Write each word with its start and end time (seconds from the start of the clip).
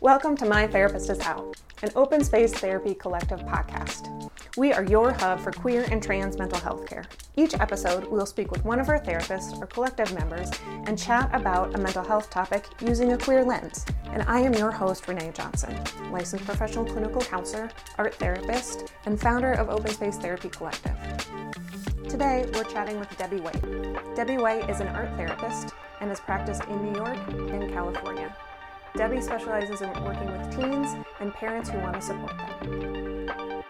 Welcome 0.00 0.36
to 0.36 0.46
My 0.46 0.68
Therapist 0.68 1.10
is 1.10 1.18
Out, 1.22 1.56
an 1.82 1.90
open 1.96 2.22
space 2.22 2.54
therapy 2.54 2.94
collective 2.94 3.40
podcast. 3.40 4.30
We 4.56 4.72
are 4.72 4.84
your 4.84 5.10
hub 5.10 5.40
for 5.40 5.50
queer 5.50 5.88
and 5.90 6.00
trans 6.00 6.38
mental 6.38 6.60
health 6.60 6.86
care. 6.86 7.04
Each 7.34 7.54
episode, 7.54 8.06
we'll 8.06 8.24
speak 8.24 8.52
with 8.52 8.64
one 8.64 8.78
of 8.78 8.88
our 8.88 9.00
therapists 9.00 9.60
or 9.60 9.66
collective 9.66 10.14
members 10.14 10.52
and 10.86 10.96
chat 10.96 11.28
about 11.32 11.74
a 11.74 11.78
mental 11.78 12.04
health 12.04 12.30
topic 12.30 12.66
using 12.80 13.12
a 13.12 13.18
queer 13.18 13.44
lens. 13.44 13.84
And 14.04 14.22
I 14.28 14.38
am 14.38 14.54
your 14.54 14.70
host, 14.70 15.08
Renee 15.08 15.32
Johnson, 15.34 15.76
licensed 16.12 16.44
professional 16.44 16.84
clinical 16.84 17.20
counselor, 17.20 17.68
art 17.98 18.14
therapist, 18.14 18.92
and 19.04 19.20
founder 19.20 19.54
of 19.54 19.68
Open 19.68 19.90
Space 19.90 20.16
Therapy 20.16 20.48
Collective. 20.48 20.94
Today, 22.08 22.48
we're 22.54 22.62
chatting 22.62 23.00
with 23.00 23.18
Debbie 23.18 23.40
Whyte. 23.40 24.14
Debbie 24.14 24.38
Whyte 24.38 24.70
is 24.70 24.78
an 24.78 24.86
art 24.88 25.10
therapist 25.16 25.74
and 26.00 26.08
has 26.08 26.20
practiced 26.20 26.62
in 26.66 26.84
New 26.84 26.96
York 26.96 27.18
and 27.28 27.72
California. 27.72 28.32
Debbie 28.98 29.20
specializes 29.20 29.80
in 29.80 29.88
working 30.02 30.26
with 30.26 30.56
teens 30.56 30.88
and 31.20 31.32
parents 31.32 31.70
who 31.70 31.78
want 31.78 31.94
to 31.94 32.02
support 32.02 32.36
them. 32.36 33.62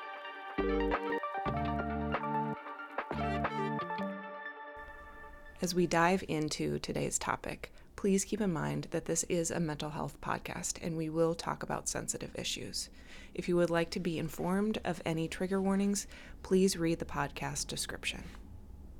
As 5.61 5.75
we 5.75 5.87
dive 5.87 6.25
into 6.29 6.79
today's 6.79 7.19
topic, 7.19 7.75
please 7.95 8.25
keep 8.25 8.41
in 8.41 8.55
mind 8.55 8.89
that 8.91 9.05
this 9.05 9.25
is 9.25 9.51
a 9.51 9.61
mental 9.61 9.91
health 9.91 10.19
podcast 10.23 10.83
and 10.83 10.97
we 10.97 11.11
will 11.11 11.35
talk 11.35 11.63
about 11.63 11.91
sensitive 11.91 12.35
issues. 12.35 12.89
If 13.35 13.51
you 13.51 13.57
would 13.57 13.69
like 13.69 13.91
to 13.91 14.01
be 14.01 14.19
informed 14.19 14.79
of 14.83 15.03
any 15.05 15.29
trigger 15.29 15.61
warnings, 15.61 16.07
please 16.43 16.79
read 16.79 17.01
the 17.01 17.05
podcast 17.05 17.67
description. 17.67 18.25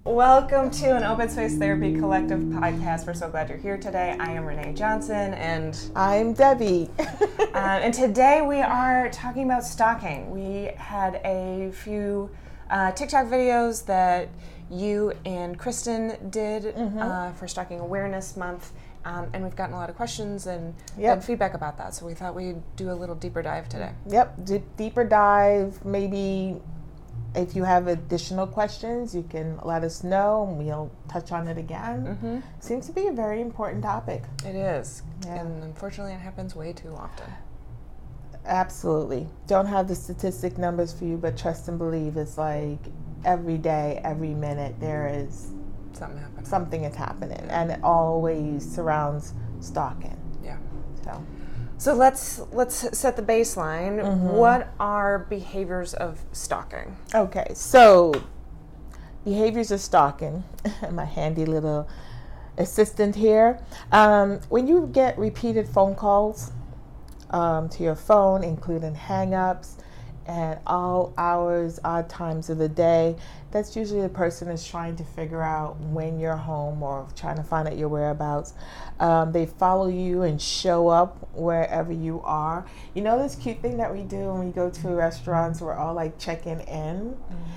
Welcome 0.09 0.71
to 0.71 0.97
an 0.97 1.05
Open 1.05 1.29
Space 1.29 1.59
Therapy 1.59 1.93
Collective 1.93 2.41
podcast. 2.41 3.07
We're 3.07 3.13
so 3.13 3.29
glad 3.29 3.51
you're 3.51 3.59
here 3.59 3.77
today. 3.77 4.17
I 4.19 4.33
am 4.33 4.47
Renee 4.47 4.73
Johnson, 4.73 5.35
and 5.35 5.79
I'm 5.95 6.33
Debbie. 6.33 6.89
uh, 6.99 7.53
and 7.55 7.93
today 7.93 8.41
we 8.41 8.63
are 8.63 9.11
talking 9.11 9.45
about 9.45 9.65
stalking. 9.65 10.31
We 10.31 10.71
had 10.79 11.21
a 11.27 11.71
few 11.75 12.31
uh, 12.71 12.93
TikTok 12.93 13.27
videos 13.27 13.85
that 13.85 14.31
you 14.71 15.13
and 15.27 15.59
Kristen 15.59 16.31
did 16.31 16.75
mm-hmm. 16.75 16.99
uh, 16.99 17.33
for 17.33 17.47
Stalking 17.47 17.79
Awareness 17.79 18.35
Month. 18.35 18.73
Um, 19.05 19.29
and 19.35 19.45
we've 19.45 19.57
gotten 19.57 19.75
a 19.75 19.79
lot 19.79 19.91
of 19.91 19.97
questions 19.97 20.47
and, 20.47 20.75
yep. 20.99 21.19
and, 21.19 21.25
feedback 21.25 21.53
about 21.53 21.77
that. 21.77 21.95
So 21.95 22.07
we 22.07 22.15
thought 22.15 22.35
we'd 22.35 22.63
do 22.77 22.91
a 22.91 22.95
little 22.95 23.15
deeper 23.15 23.43
dive 23.43 23.69
today. 23.69 23.93
Yep, 24.09 24.45
D- 24.47 24.63
deeper 24.79 25.05
dive, 25.05 25.85
maybe 25.85 26.63
if 27.35 27.55
you 27.55 27.65
have 27.65 27.87
additional 27.87 28.47
questions, 28.47 29.15
you 29.15 29.23
can 29.23 29.59
let 29.63 29.85
us 29.85 30.03
know 30.03 30.47
and 30.49 30.59
we'll 30.59 30.91
touch 31.09 31.33
on 31.33 31.47
it 31.49 31.59
again. 31.59 32.07
Mm-hmm. 32.07 32.39
Seems 32.61 32.87
to 32.87 32.93
be 32.93 33.07
a 33.07 33.13
very 33.13 33.41
important 33.41 33.83
topic. 33.83 34.23
It 34.45 34.55
is. 34.55 35.03
Yeah. 35.25 35.41
And 35.41 35.63
unfortunately, 35.63 36.15
it 36.15 36.21
happens 36.21 36.57
way 36.57 36.73
too 36.73 36.95
often. 36.95 37.31
Absolutely. 38.47 39.29
Don't 39.47 39.67
have 39.67 39.89
the 39.89 39.95
statistic 39.95 40.57
numbers 40.57 40.93
for 40.93 41.05
you, 41.05 41.19
but 41.19 41.37
trust 41.37 41.69
and 41.69 41.79
believe 41.79 42.17
it's 42.17 42.39
like 42.39 42.79
every 43.25 43.59
day, 43.59 44.01
every 44.05 44.33
minute, 44.33 44.75
there 44.81 45.09
is 45.13 45.51
something 45.93 46.19
happening. 46.19 46.45
Something 46.45 46.85
is 46.85 46.97
happening. 46.97 47.47
And 47.51 47.73
it 47.73 47.81
always 47.83 48.69
surrounds 48.69 49.35
stalking. 49.61 50.17
Yeah. 50.43 50.57
So. 51.05 51.23
So 51.79 51.95
let's 51.95 52.41
let's 52.53 52.99
set 52.99 53.15
the 53.15 53.23
baseline. 53.23 54.03
Mm-hmm. 54.03 54.29
What 54.31 54.75
are 54.81 55.21
behaviors 55.21 55.95
of 55.95 56.19
stalking? 56.33 56.97
Okay, 57.15 57.53
so 57.55 58.13
behaviors 59.25 59.71
of 59.71 59.81
stalking. 59.81 60.43
my 60.91 61.05
handy 61.05 61.47
little 61.47 61.89
assistant 62.59 63.15
here. 63.15 63.61
Um, 63.93 64.41
when 64.49 64.67
you 64.67 64.91
get 64.93 65.17
repeated 65.17 65.69
phone 65.69 65.95
calls 65.95 66.51
um, 67.31 67.69
to 67.71 67.85
your 67.85 67.95
phone, 67.95 68.43
including 68.43 68.97
hangups, 68.97 69.77
at 70.29 70.63
all 70.67 71.15
hours, 71.17 71.81
odd 71.83 72.09
times 72.09 72.51
of 72.51 72.59
the 72.59 72.69
day. 72.69 73.17
That's 73.51 73.75
usually 73.75 74.03
the 74.03 74.09
person 74.11 74.49
is 74.49 74.67
trying 74.67 74.97
to 74.97 75.05
figure 75.05 75.43
out 75.43 75.81
when 75.81 76.21
you're 76.21 76.37
home 76.37 76.83
or 76.83 77.09
trying 77.17 77.37
to 77.37 77.43
find 77.43 77.67
out 77.67 77.79
your 77.79 77.89
whereabouts. 77.89 78.53
Um, 79.01 79.33
they 79.33 79.47
follow 79.47 79.89
you 79.89 80.23
and 80.23 80.41
show 80.41 80.89
up 80.89 81.29
wherever 81.35 81.93
you 81.93 82.21
are. 82.25 82.67
You 82.95 83.03
know 83.03 83.21
this 83.21 83.35
cute 83.35 83.61
thing 83.61 83.79
that 83.79 83.93
we 83.93 84.03
do 84.03 84.33
when 84.33 84.47
we 84.47 84.53
go 84.53 84.71
to 84.71 84.89
restaurants, 84.89 85.61
we're 85.61 85.75
all 85.75 85.95
like 85.95 86.19
checking 86.19 86.61
in. 86.61 87.17
Mm-hmm. 87.17 87.53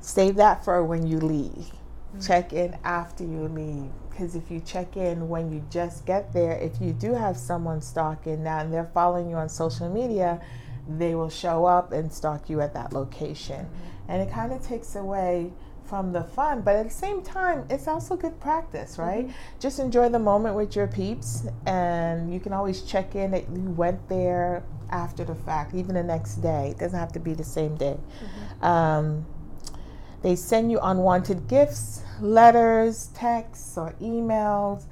Save 0.00 0.36
that 0.36 0.64
for 0.64 0.82
when 0.84 1.06
you 1.06 1.18
leave. 1.18 1.50
Mm-hmm. 1.52 2.20
Check 2.20 2.52
in 2.52 2.78
after 2.84 3.24
you 3.24 3.48
leave 3.48 3.90
because 4.12 4.36
if 4.36 4.50
you 4.50 4.60
check 4.60 4.96
in 4.96 5.28
when 5.28 5.50
you 5.50 5.64
just 5.70 6.04
get 6.04 6.32
there, 6.32 6.52
if 6.52 6.80
you 6.80 6.92
do 6.92 7.14
have 7.14 7.36
someone 7.36 7.80
stalking 7.80 8.42
now 8.44 8.58
and 8.58 8.72
they're 8.72 8.90
following 8.92 9.30
you 9.30 9.36
on 9.36 9.48
social 9.48 9.88
media, 9.88 10.40
they 10.88 11.14
will 11.14 11.30
show 11.30 11.64
up 11.64 11.92
and 11.92 12.12
stalk 12.12 12.50
you 12.50 12.60
at 12.60 12.74
that 12.74 12.92
location. 12.92 13.66
Mm-hmm. 13.66 14.10
And 14.10 14.22
it 14.22 14.32
kind 14.32 14.52
of 14.52 14.66
takes 14.66 14.94
away 14.96 15.52
from 15.84 16.12
the 16.12 16.24
fun, 16.24 16.62
but 16.62 16.74
at 16.76 16.84
the 16.84 16.94
same 16.94 17.22
time, 17.22 17.66
it's 17.68 17.86
also 17.86 18.16
good 18.16 18.40
practice, 18.40 18.98
right? 18.98 19.26
Mm-hmm. 19.26 19.60
Just 19.60 19.78
enjoy 19.78 20.08
the 20.08 20.18
moment 20.18 20.56
with 20.56 20.74
your 20.74 20.86
peeps, 20.86 21.46
and 21.66 22.32
you 22.32 22.40
can 22.40 22.52
always 22.52 22.82
check 22.82 23.14
in 23.14 23.30
that 23.32 23.48
you 23.50 23.70
went 23.70 24.08
there 24.08 24.62
after 24.90 25.24
the 25.24 25.34
fact, 25.34 25.74
even 25.74 25.94
the 25.94 26.02
next 26.02 26.36
day. 26.36 26.70
It 26.70 26.78
doesn't 26.78 26.98
have 26.98 27.12
to 27.12 27.20
be 27.20 27.34
the 27.34 27.44
same 27.44 27.76
day. 27.76 27.98
Mm-hmm. 27.98 28.64
Um, 28.64 29.26
they 30.22 30.36
send 30.36 30.70
you 30.70 30.78
unwanted 30.80 31.48
gifts, 31.48 32.02
letters, 32.20 33.08
texts, 33.14 33.76
or 33.76 33.92
emails. 34.00 34.84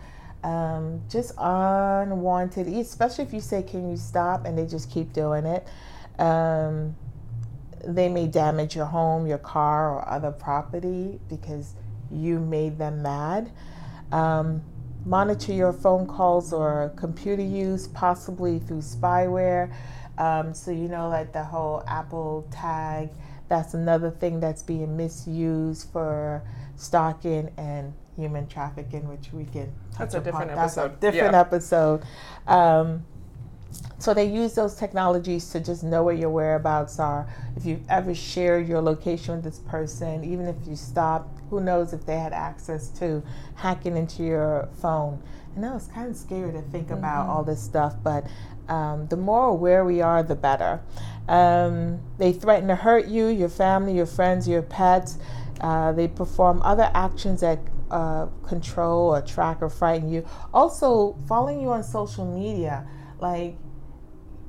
Um, 0.43 1.03
just 1.11 1.33
unwanted, 1.37 2.67
especially 2.67 3.25
if 3.25 3.33
you 3.33 3.41
say, 3.41 3.63
Can 3.63 3.91
you 3.91 3.97
stop? 3.97 4.47
and 4.47 4.57
they 4.57 4.67
just 4.67 4.91
keep 4.91 5.13
doing 5.13 5.45
it. 5.45 5.67
Um, 6.19 6.97
they 7.85 8.09
may 8.09 8.27
damage 8.27 8.77
your 8.77 8.87
home, 8.87 9.27
your 9.27 9.39
car, 9.39 9.95
or 9.95 10.09
other 10.09 10.31
property 10.31 11.19
because 11.29 11.75
you 12.11 12.39
made 12.39 12.79
them 12.79 13.03
mad. 13.03 13.51
Um, 14.13 14.63
monitor 15.05 15.53
your 15.53 15.73
phone 15.73 16.07
calls 16.07 16.53
or 16.53 16.93
computer 16.97 17.43
use, 17.43 17.89
possibly 17.89 18.59
through 18.59 18.83
spyware. 18.83 19.73
Um, 20.19 20.53
so, 20.53 20.71
you 20.71 20.89
know, 20.89 21.09
like 21.09 21.33
the 21.33 21.45
whole 21.45 21.83
Apple 21.87 22.47
tag, 22.51 23.11
that's 23.49 23.75
another 23.75 24.11
thing 24.11 24.41
that's 24.41 24.63
being 24.63 24.97
misused 24.97 25.91
for 25.93 26.43
stalking 26.77 27.51
and 27.57 27.95
human 28.21 28.47
trafficking, 28.47 29.09
which 29.09 29.33
we 29.33 29.45
can. 29.45 29.73
That's 29.99 30.15
a 30.15 30.21
different 30.21 30.51
episode. 30.53 30.93
A 30.93 30.97
different 30.97 31.33
yeah. 31.33 31.41
episode. 31.41 32.03
Um, 32.47 33.05
so 33.99 34.15
they 34.15 34.25
use 34.25 34.55
those 34.55 34.75
technologies 34.75 35.51
to 35.51 35.61
just 35.61 35.85
know 35.85 36.03
where 36.03 36.15
your 36.15 36.31
whereabouts 36.31 36.99
are. 36.99 37.29
If 37.57 37.67
you've 37.67 37.89
ever 37.89 38.15
shared 38.15 38.67
your 38.67 38.81
location 38.81 39.37
with 39.37 39.45
this 39.45 39.59
person, 39.59 40.25
even 40.25 40.47
if 40.47 40.57
you 40.67 40.75
stop, 40.75 41.29
who 41.51 41.61
knows 41.61 41.93
if 41.93 42.07
they 42.07 42.19
had 42.19 42.33
access 42.33 42.89
to 43.01 43.23
hacking 43.57 43.97
into 43.97 44.23
your 44.23 44.69
phone. 44.81 45.23
I 45.57 45.61
know 45.61 45.77
it's 45.77 45.89
kind 45.89 46.09
of 46.11 46.17
scary 46.17 46.53
to 46.53 46.63
think 46.63 46.87
mm-hmm. 46.87 46.99
about 46.99 47.29
all 47.29 47.45
this 47.45 47.61
stuff, 47.63 47.97
but 48.03 48.27
um, 48.69 49.07
the 49.09 49.17
more 49.17 49.49
aware 49.49 49.85
we 49.85 50.01
are, 50.01 50.23
the 50.23 50.37
better. 50.37 50.81
Um, 51.29 52.01
they 52.19 52.33
threaten 52.33 52.69
to 52.69 52.77
hurt 52.77 53.07
you, 53.07 53.27
your 53.27 53.49
family, 53.49 53.95
your 53.95 54.07
friends, 54.07 54.49
your 54.49 54.63
pets. 54.63 55.19
Uh, 55.61 55.93
they 55.93 56.09
perform 56.09 56.63
other 56.63 56.91
actions 56.95 57.43
that 57.43 57.59
uh, 57.91 58.27
control 58.47 59.15
or 59.15 59.23
track 59.23 59.59
or 59.61 59.69
frighten 59.69 60.11
you. 60.11 60.27
Also, 60.53 61.17
following 61.29 61.61
you 61.61 61.71
on 61.71 61.83
social 61.83 62.25
media, 62.25 62.87
like 63.21 63.57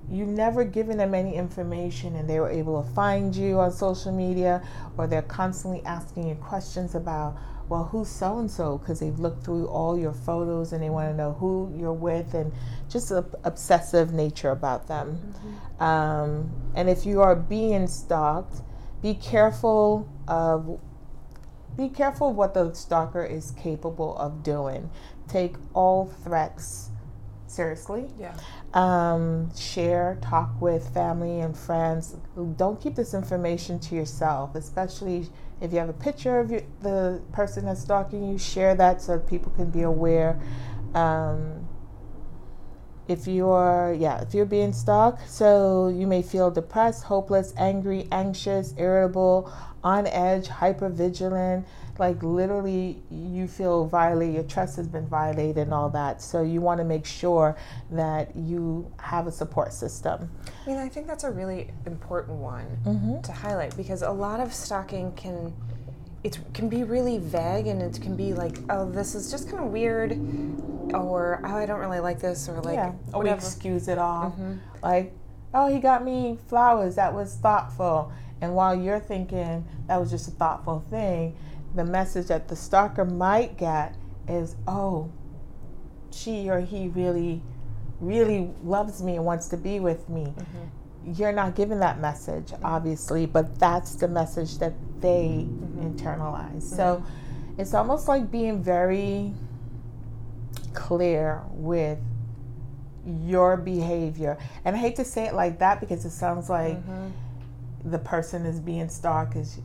you've 0.10 0.28
never 0.28 0.64
given 0.64 0.98
them 0.98 1.16
any 1.16 1.36
information 1.36 2.16
and 2.16 2.30
they 2.30 2.40
were 2.40 2.50
able 2.50 2.84
to 2.84 2.90
find 2.92 3.36
you 3.36 3.60
on 3.60 3.72
social 3.72 4.12
media, 4.12 4.62
or 4.98 5.08
they're 5.08 5.22
constantly 5.22 5.82
asking 5.86 6.28
you 6.28 6.36
questions 6.36 6.96
about, 6.96 7.38
well, 7.70 7.86
who's 7.86 8.10
so 8.10 8.40
and 8.40 8.52
so? 8.52 8.78
Because 8.78 9.00
they've 9.00 9.18
looked 9.18 9.46
through 9.46 9.68
all 9.68 9.98
your 9.98 10.12
photos 10.12 10.74
and 10.74 10.84
they 10.84 10.90
want 10.90 11.10
to 11.10 11.16
know 11.16 11.32
who 11.34 11.74
you're 11.78 11.94
with 11.94 12.34
and 12.34 12.52
just 12.90 13.12
an 13.12 13.24
obsessive 13.46 14.12
nature 14.12 14.50
about 14.50 14.88
them. 14.90 15.18
Mm-hmm. 15.18 15.84
Um, 15.84 16.52
and 16.76 16.90
if 16.90 17.06
you 17.06 17.22
are 17.22 17.36
being 17.36 17.88
stalked, 17.88 18.62
be 19.02 19.14
careful 19.14 20.10
of 20.28 20.82
be 21.78 21.90
careful 21.90 22.34
what 22.34 22.54
the 22.54 22.74
stalker 22.74 23.24
is 23.24 23.52
capable 23.52 24.18
of 24.18 24.44
doing. 24.44 24.90
Take 25.28 25.56
all 25.74 26.08
threats 26.24 26.90
seriously. 27.48 28.08
Yeah. 28.20 28.36
Um, 28.74 29.56
share, 29.56 30.18
talk 30.22 30.50
with 30.62 30.94
family 30.94 31.42
and 31.42 31.56
friends. 31.58 32.16
Don't 32.56 32.80
keep 32.80 32.96
this 32.96 33.14
information 33.14 33.80
to 33.80 33.96
yourself, 33.96 34.56
especially 34.56 35.28
if 35.60 35.72
you 35.72 35.80
have 35.80 35.90
a 35.90 35.94
picture 35.94 36.40
of 36.40 36.52
you, 36.52 36.66
the 36.82 37.22
person 37.34 37.66
that's 37.66 37.82
stalking 37.82 38.28
you. 38.30 38.38
Share 38.38 38.76
that 38.76 39.02
so 39.02 39.14
that 39.14 39.28
people 39.28 39.52
can 39.52 39.70
be 39.70 39.82
aware. 39.82 40.40
Um, 40.94 41.68
if 43.08 43.28
you're 43.28 43.96
yeah 43.98 44.22
if 44.22 44.34
you're 44.34 44.46
being 44.46 44.74
stalked 44.74 45.30
so 45.30 45.90
you 45.90 46.08
may 46.08 46.22
feel 46.22 46.52
depressed 46.52 47.04
hopeless 47.04 47.54
angry 47.58 48.08
anxious 48.12 48.74
irritable 48.78 49.52
on 49.84 50.06
edge 50.08 50.48
hyper 50.48 50.90
vigilant 50.90 51.66
like 51.98 52.22
literally 52.24 53.02
you 53.10 53.48
feel 53.48 53.86
violated 53.86 54.36
your 54.36 54.44
trust 54.44 54.76
has 54.76 54.88
been 54.88 55.08
violated 55.08 55.58
and 55.58 55.74
all 55.74 55.90
that 55.90 56.22
so 56.22 56.42
you 56.42 56.62
want 56.62 56.80
to 56.80 56.84
make 56.84 57.06
sure 57.06 57.56
that 57.92 58.36
you 58.36 58.92
have 59.00 59.28
a 59.28 59.32
support 59.32 59.74
system 59.74 60.30
i 60.66 60.70
mean 60.70 60.78
i 60.78 60.88
think 60.88 61.08
that's 61.08 61.24
a 61.24 61.32
really 61.32 61.70
important 61.86 62.38
one 62.38 62.66
mm-hmm. 62.86 63.22
to 63.22 63.32
highlight 63.32 63.76
because 63.76 64.02
a 64.02 64.12
lot 64.12 64.40
of 64.40 64.54
stalking 64.54 65.12
can 65.14 65.54
it 66.24 66.40
can 66.54 66.70
be 66.70 66.84
really 66.84 67.18
vague 67.18 67.68
and 67.68 67.82
it 67.82 68.00
can 68.02 68.16
be 68.16 68.34
like 68.34 68.58
oh 68.70 68.90
this 68.90 69.16
is 69.16 69.32
just 69.32 69.50
kind 69.50 69.64
of 69.64 69.72
weird 69.72 70.12
or 70.94 71.42
oh 71.44 71.56
i 71.56 71.66
don't 71.66 71.80
really 71.80 72.00
like 72.00 72.20
this 72.20 72.48
or 72.48 72.62
like 72.62 72.76
yeah. 72.76 72.94
or 73.14 73.24
we 73.24 73.30
excuse 73.30 73.88
it 73.88 73.98
all 73.98 74.32
mm-hmm. 74.32 74.56
like 74.84 75.14
oh 75.54 75.68
he 75.68 75.80
got 75.80 76.04
me 76.04 76.38
flowers 76.48 76.96
that 76.96 77.14
was 77.14 77.36
thoughtful 77.36 78.12
and 78.42 78.54
while 78.54 78.76
you're 78.76 79.00
thinking 79.00 79.66
that 79.88 80.00
was 80.00 80.12
just 80.12 80.28
a 80.28 80.32
thoughtful 80.32 80.84
thing 80.90 81.36
the 81.76 81.86
message 81.86 82.28
that 82.28 82.48
the 82.48 82.56
stalker 82.56 83.06
might 83.06 83.58
get 83.58 83.96
is 84.28 84.56
oh 84.68 85.10
she 86.12 86.50
or 86.50 86.60
he 86.60 86.90
really 86.90 87.42
really 88.00 88.52
loves 88.64 89.02
me 89.02 89.16
and 89.16 89.26
wants 89.26 89.48
to 89.48 89.58
be 89.58 89.80
with 89.80 90.08
me 90.10 90.26
mm-hmm 90.26 90.68
you're 91.06 91.32
not 91.32 91.56
giving 91.56 91.80
that 91.80 92.00
message, 92.00 92.54
obviously, 92.64 93.26
but 93.26 93.58
that's 93.60 93.96
the 93.96 94.08
message 94.08 94.58
that 94.60 94.74
they 95.02 95.46
mm-hmm. 95.48 95.88
internalize. 95.88 96.64
Mm-hmm. 96.64 96.76
So 96.76 97.04
it's 97.58 97.74
almost 97.74 98.08
like 98.08 98.32
being 98.32 98.64
very 98.64 99.34
clear 100.74 101.44
with 101.52 102.00
your 103.06 103.58
behavior. 103.58 104.38
And 104.66 104.76
I 104.76 104.80
hate 104.80 104.96
to 104.98 105.06
say 105.06 105.26
it 105.26 105.34
like 105.34 105.60
that 105.60 105.80
because 105.80 106.06
it 106.06 106.12
sounds 106.12 106.50
like 106.50 106.78
mm-hmm. 106.78 107.90
the 107.90 108.00
person 108.00 108.46
is 108.46 108.60
being 108.60 108.90
stalked 108.90 109.36
is 109.36 109.60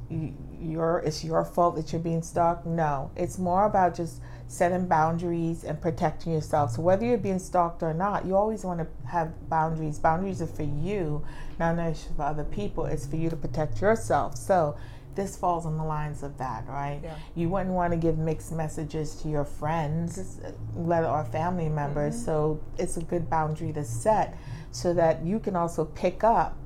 your 0.61 1.01
it's 1.01 1.23
your 1.23 1.45
fault 1.45 1.77
that 1.77 1.93
you're 1.93 2.01
being 2.01 2.23
stalked. 2.23 2.67
No, 2.67 3.11
it's 3.15 3.39
more 3.39 3.67
about 3.67 3.95
just 3.95 4.21
setting 4.49 4.87
boundaries 4.87 5.65
and 5.65 5.81
protecting 5.81 6.33
yourself. 6.33 6.73
So 6.73 6.83
whether 6.83 7.05
you're 7.05 7.19
being 7.19 7.39
stalked 7.39 7.83
or 7.83 7.93
not, 7.93 8.25
you 8.25 8.37
always 8.37 8.65
want 8.65 8.81
to 8.81 9.09
have 9.09 9.33
boundaries. 9.49 9.99
Boundaries 9.99 10.41
are 10.41 10.47
for 10.47 10.63
you, 10.63 11.25
not 11.59 11.77
necessarily 11.77 12.17
for 12.17 12.23
other 12.23 12.45
people. 12.45 12.87
It's 12.87 13.07
for 13.07 13.17
you 13.17 13.29
to 13.29 13.37
protect 13.37 13.81
yourself. 13.81 14.37
So 14.37 14.77
this 15.17 15.37
falls 15.37 15.67
on 15.67 15.77
the 15.77 15.85
lines 15.85 16.23
of 16.23 16.39
that, 16.39 16.69
right? 16.69 17.01
Yeah. 17.03 17.17
You 17.35 17.49
wouldn't 17.49 17.75
want 17.75 17.93
to 17.93 17.97
give 17.97 18.19
mixed 18.19 18.53
messages 18.53 19.17
to 19.23 19.29
your 19.29 19.45
friends, 19.45 20.41
let 20.77 21.05
or 21.05 21.25
family 21.25 21.69
members. 21.69 22.15
Mm-hmm. 22.15 22.25
So 22.25 22.61
it's 22.79 22.97
a 22.97 23.03
good 23.03 23.29
boundary 23.29 23.73
to 23.73 23.85
set 23.85 24.39
so 24.71 24.95
that 24.95 25.25
you 25.25 25.41
can 25.41 25.57
also 25.57 25.87
pick 25.87 26.23
up 26.23 26.57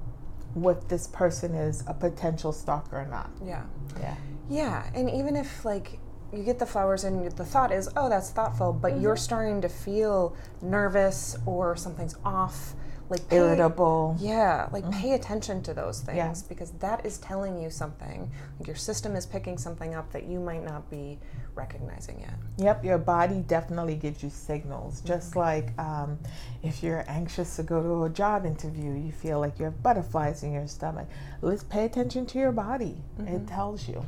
what 0.54 0.88
this 0.88 1.06
person 1.06 1.54
is 1.54 1.84
a 1.86 1.94
potential 1.94 2.52
stalker 2.52 3.00
or 3.00 3.06
not. 3.06 3.30
Yeah. 3.42 3.62
Yeah. 4.00 4.16
Yeah, 4.50 4.90
and 4.94 5.08
even 5.08 5.36
if 5.36 5.64
like 5.64 6.00
you 6.32 6.42
get 6.42 6.58
the 6.58 6.66
flowers 6.66 7.04
and 7.04 7.30
the 7.32 7.44
thought 7.44 7.72
is, 7.72 7.88
oh, 7.96 8.08
that's 8.08 8.30
thoughtful, 8.30 8.72
but 8.72 8.92
mm-hmm. 8.92 9.02
you're 9.02 9.16
starting 9.16 9.60
to 9.62 9.68
feel 9.68 10.36
nervous 10.60 11.36
or 11.46 11.76
something's 11.76 12.16
off, 12.24 12.74
like 13.10 13.28
pay, 13.28 13.36
irritable. 13.36 14.16
Yeah, 14.20 14.68
like 14.72 14.84
mm-hmm. 14.84 15.00
pay 15.00 15.12
attention 15.12 15.62
to 15.64 15.74
those 15.74 16.00
things 16.00 16.16
yeah. 16.16 16.48
because 16.48 16.70
that 16.72 17.04
is 17.04 17.18
telling 17.18 17.60
you 17.60 17.68
something. 17.68 18.30
Like 18.58 18.66
your 18.66 18.76
system 18.76 19.16
is 19.16 19.26
picking 19.26 19.58
something 19.58 19.94
up 19.94 20.10
that 20.12 20.24
you 20.24 20.38
might 20.38 20.64
not 20.64 20.88
be 20.90 21.18
recognizing 21.54 22.20
yet. 22.20 22.34
Yep, 22.58 22.84
your 22.84 22.98
body 22.98 23.40
definitely 23.40 23.96
gives 23.96 24.22
you 24.22 24.30
signals. 24.30 24.98
Mm-hmm. 24.98 25.08
Just 25.08 25.36
like 25.36 25.76
um, 25.78 26.18
if 26.62 26.82
you're 26.82 27.04
anxious 27.08 27.56
to 27.56 27.64
go 27.64 27.82
to 27.82 28.04
a 28.04 28.10
job 28.10 28.46
interview, 28.46 28.92
you 28.94 29.12
feel 29.12 29.40
like 29.40 29.58
you 29.58 29.64
have 29.64 29.82
butterflies 29.82 30.42
in 30.42 30.52
your 30.52 30.68
stomach. 30.68 31.08
Let's 31.42 31.64
pay 31.64 31.84
attention 31.84 32.26
to 32.26 32.38
your 32.38 32.52
body. 32.52 32.96
It 33.18 33.24
mm-hmm. 33.24 33.46
tells 33.46 33.88
you. 33.88 34.04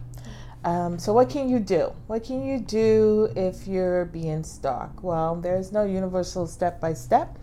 Um, 0.65 0.99
so, 0.99 1.13
what 1.13 1.29
can 1.29 1.49
you 1.49 1.59
do? 1.59 1.93
What 2.07 2.23
can 2.23 2.45
you 2.45 2.61
do 2.61 3.33
if 3.35 3.67
you're 3.67 4.05
being 4.07 4.45
stalked? 4.45 5.03
Well, 5.03 5.35
there's 5.35 5.73
no 5.73 5.85
universal 5.85 6.47
step 6.47 6.81
by 6.81 6.93
step, 6.95 7.37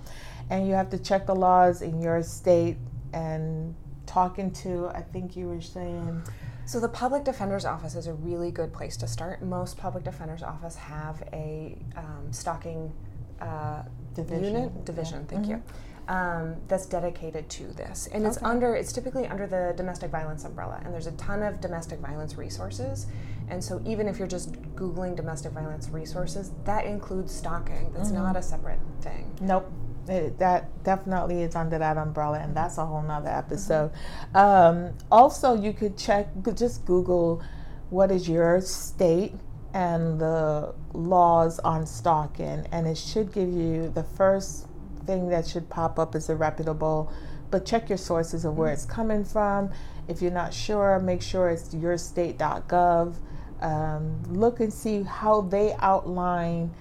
and 0.50 0.68
you 0.68 0.74
have 0.74 0.90
to 0.92 0.98
check 0.98 1.26
the 1.26 1.36
laws 1.36 1.82
in 1.82 2.02
your 2.02 2.24
state 2.24 2.78
and 3.14 3.76
talking 4.06 4.52
to, 4.52 4.90
I 4.94 5.02
think 5.02 5.36
you 5.36 5.48
were 5.48 5.62
saying. 5.62 6.24
So, 6.66 6.80
the 6.80 6.90
public 6.90 7.24
defender's 7.24 7.66
office 7.66 7.96
is 7.96 8.06
a 8.06 8.14
really 8.14 8.52
good 8.52 8.72
place 8.72 8.96
to 8.98 9.08
start. 9.08 9.42
Most 9.42 9.78
public 9.78 10.04
defender's 10.04 10.44
office 10.44 10.76
have 10.76 11.24
a 11.34 11.78
um, 11.96 12.32
stalking 12.32 12.94
uh, 13.42 13.84
division. 14.14 14.54
unit 14.54 14.86
division. 14.86 15.22
Yeah. 15.22 15.28
Thank 15.28 15.42
mm-hmm. 15.44 15.52
you 15.52 15.64
um, 16.10 16.56
that's 16.68 16.88
dedicated 16.88 17.50
to 17.50 17.68
this, 17.68 18.10
and 18.12 18.24
okay. 18.24 18.34
it's 18.34 18.44
under 18.44 18.76
it's 18.76 18.92
typically 18.92 19.28
under 19.28 19.46
the 19.46 19.74
domestic 19.78 20.10
violence 20.10 20.44
umbrella, 20.44 20.82
and 20.84 20.92
there's 20.92 21.08
a 21.08 21.12
ton 21.14 21.44
of 21.44 21.62
domestic 21.62 22.00
violence 22.00 22.36
resources. 22.36 23.06
And 23.48 23.64
so, 23.64 23.82
even 23.86 24.08
if 24.08 24.18
you're 24.18 24.28
just 24.28 24.54
googling 24.76 25.16
domestic 25.16 25.52
violence 25.52 25.90
resources, 25.90 26.52
that 26.66 26.86
includes 26.86 27.34
stalking. 27.34 27.94
That's 27.94 28.10
mm-hmm. 28.10 28.24
not 28.24 28.36
a 28.36 28.42
separate 28.42 28.80
thing. 29.02 29.32
Nope. 29.40 29.72
It, 30.08 30.40
that 30.40 30.84
definitely 30.84 31.44
is 31.44 31.56
under 31.56 31.78
that 31.78 31.98
umbrella, 31.98 32.40
and 32.40 32.56
that's 32.56 32.78
a 32.78 32.86
whole 32.86 33.02
nother 33.02 33.30
episode. 33.30 33.92
Mm-hmm. 34.34 34.38
Um, 34.38 34.98
also, 35.12 35.54
you 35.54 35.74
could 35.74 35.98
check, 35.98 36.28
just 36.56 36.86
Google 36.86 37.44
what 37.90 38.12
is 38.12 38.30
your 38.30 38.62
state 38.62 39.34
and 39.74 40.20
the 40.20 40.74
laws 40.94 41.60
on 41.60 41.86
stalking, 41.86 42.66
and 42.72 42.88
it 42.88 42.98
should 42.98 43.32
give 43.32 43.50
you 43.50 43.90
the 43.90 44.04
first 44.04 44.68
thing 45.06 45.30
that 45.30 45.48
should 45.48 45.70
pop 45.70 46.00
up 46.00 46.16
is 46.16 46.30
a 46.30 46.36
reputable, 46.36 47.12
but 47.52 47.66
check 47.66 47.90
your 47.90 47.98
sources 47.98 48.46
of 48.46 48.58
where 48.58 48.72
it's 48.72 48.86
coming 48.86 49.24
from. 49.24 49.72
If 50.08 50.22
you're 50.22 50.32
not 50.32 50.54
sure, 50.54 51.00
make 51.00 51.22
sure 51.22 51.50
it's 51.50 51.70
yourstate.gov. 51.70 53.16
Um, 53.62 54.24
look 54.28 54.60
and 54.60 54.72
see 54.72 55.04
how 55.04 55.42
they 55.42 55.76
outline 55.80 56.72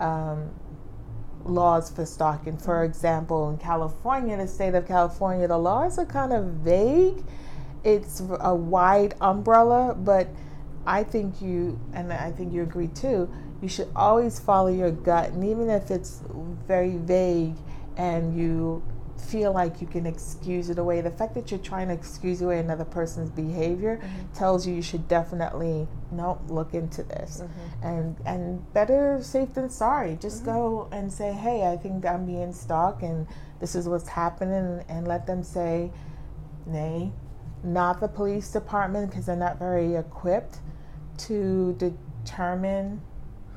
um, 0.00 0.50
laws 1.48 1.90
for 1.90 2.04
stalking. 2.04 2.58
For 2.58 2.84
example, 2.84 3.50
in 3.50 3.58
California, 3.58 4.36
the 4.36 4.48
state 4.48 4.74
of 4.74 4.86
California, 4.86 5.48
the 5.48 5.58
laws 5.58 5.98
are 5.98 6.06
kind 6.06 6.32
of 6.32 6.44
vague. 6.44 7.22
It's 7.84 8.20
a 8.40 8.54
wide 8.54 9.14
umbrella, 9.20 9.94
but 9.94 10.28
I 10.86 11.04
think 11.04 11.40
you, 11.40 11.78
and 11.92 12.12
I 12.12 12.32
think 12.32 12.52
you 12.52 12.62
agree 12.62 12.88
too, 12.88 13.32
you 13.62 13.68
should 13.68 13.88
always 13.94 14.38
follow 14.38 14.68
your 14.68 14.90
gut. 14.90 15.30
And 15.30 15.44
even 15.44 15.70
if 15.70 15.90
it's 15.90 16.22
very 16.66 16.96
vague, 16.96 17.56
and 17.96 18.36
you 18.36 18.82
feel 19.20 19.52
like 19.52 19.80
you 19.80 19.86
can 19.86 20.06
excuse 20.06 20.70
it 20.70 20.78
away. 20.78 21.00
The 21.00 21.10
fact 21.10 21.34
that 21.34 21.50
you're 21.50 21.60
trying 21.60 21.88
to 21.88 21.94
excuse 21.94 22.42
away 22.42 22.58
another 22.58 22.84
person's 22.84 23.30
behavior 23.30 23.96
mm-hmm. 23.96 24.32
tells 24.34 24.66
you 24.66 24.74
you 24.74 24.82
should 24.82 25.08
definitely 25.08 25.88
no 26.12 26.40
look 26.48 26.74
into 26.74 27.02
this. 27.02 27.42
Mm-hmm. 27.42 27.86
And 27.86 28.16
and 28.26 28.72
better 28.72 29.18
safe 29.22 29.54
than 29.54 29.70
sorry. 29.70 30.18
Just 30.20 30.42
mm-hmm. 30.42 30.52
go 30.52 30.88
and 30.92 31.12
say, 31.12 31.32
"Hey, 31.32 31.70
I 31.70 31.76
think 31.76 32.04
I'm 32.06 32.26
being 32.26 32.52
stalked 32.52 33.02
and 33.02 33.26
this 33.60 33.74
is 33.74 33.88
what's 33.88 34.08
happening," 34.08 34.84
and 34.88 35.08
let 35.08 35.26
them 35.26 35.42
say, 35.42 35.90
"Nay, 36.66 37.12
not 37.64 38.00
the 38.00 38.08
police 38.08 38.50
department 38.50 39.10
because 39.10 39.26
they're 39.26 39.36
not 39.36 39.58
very 39.58 39.96
equipped 39.96 40.58
to 41.18 41.74
determine 41.78 43.00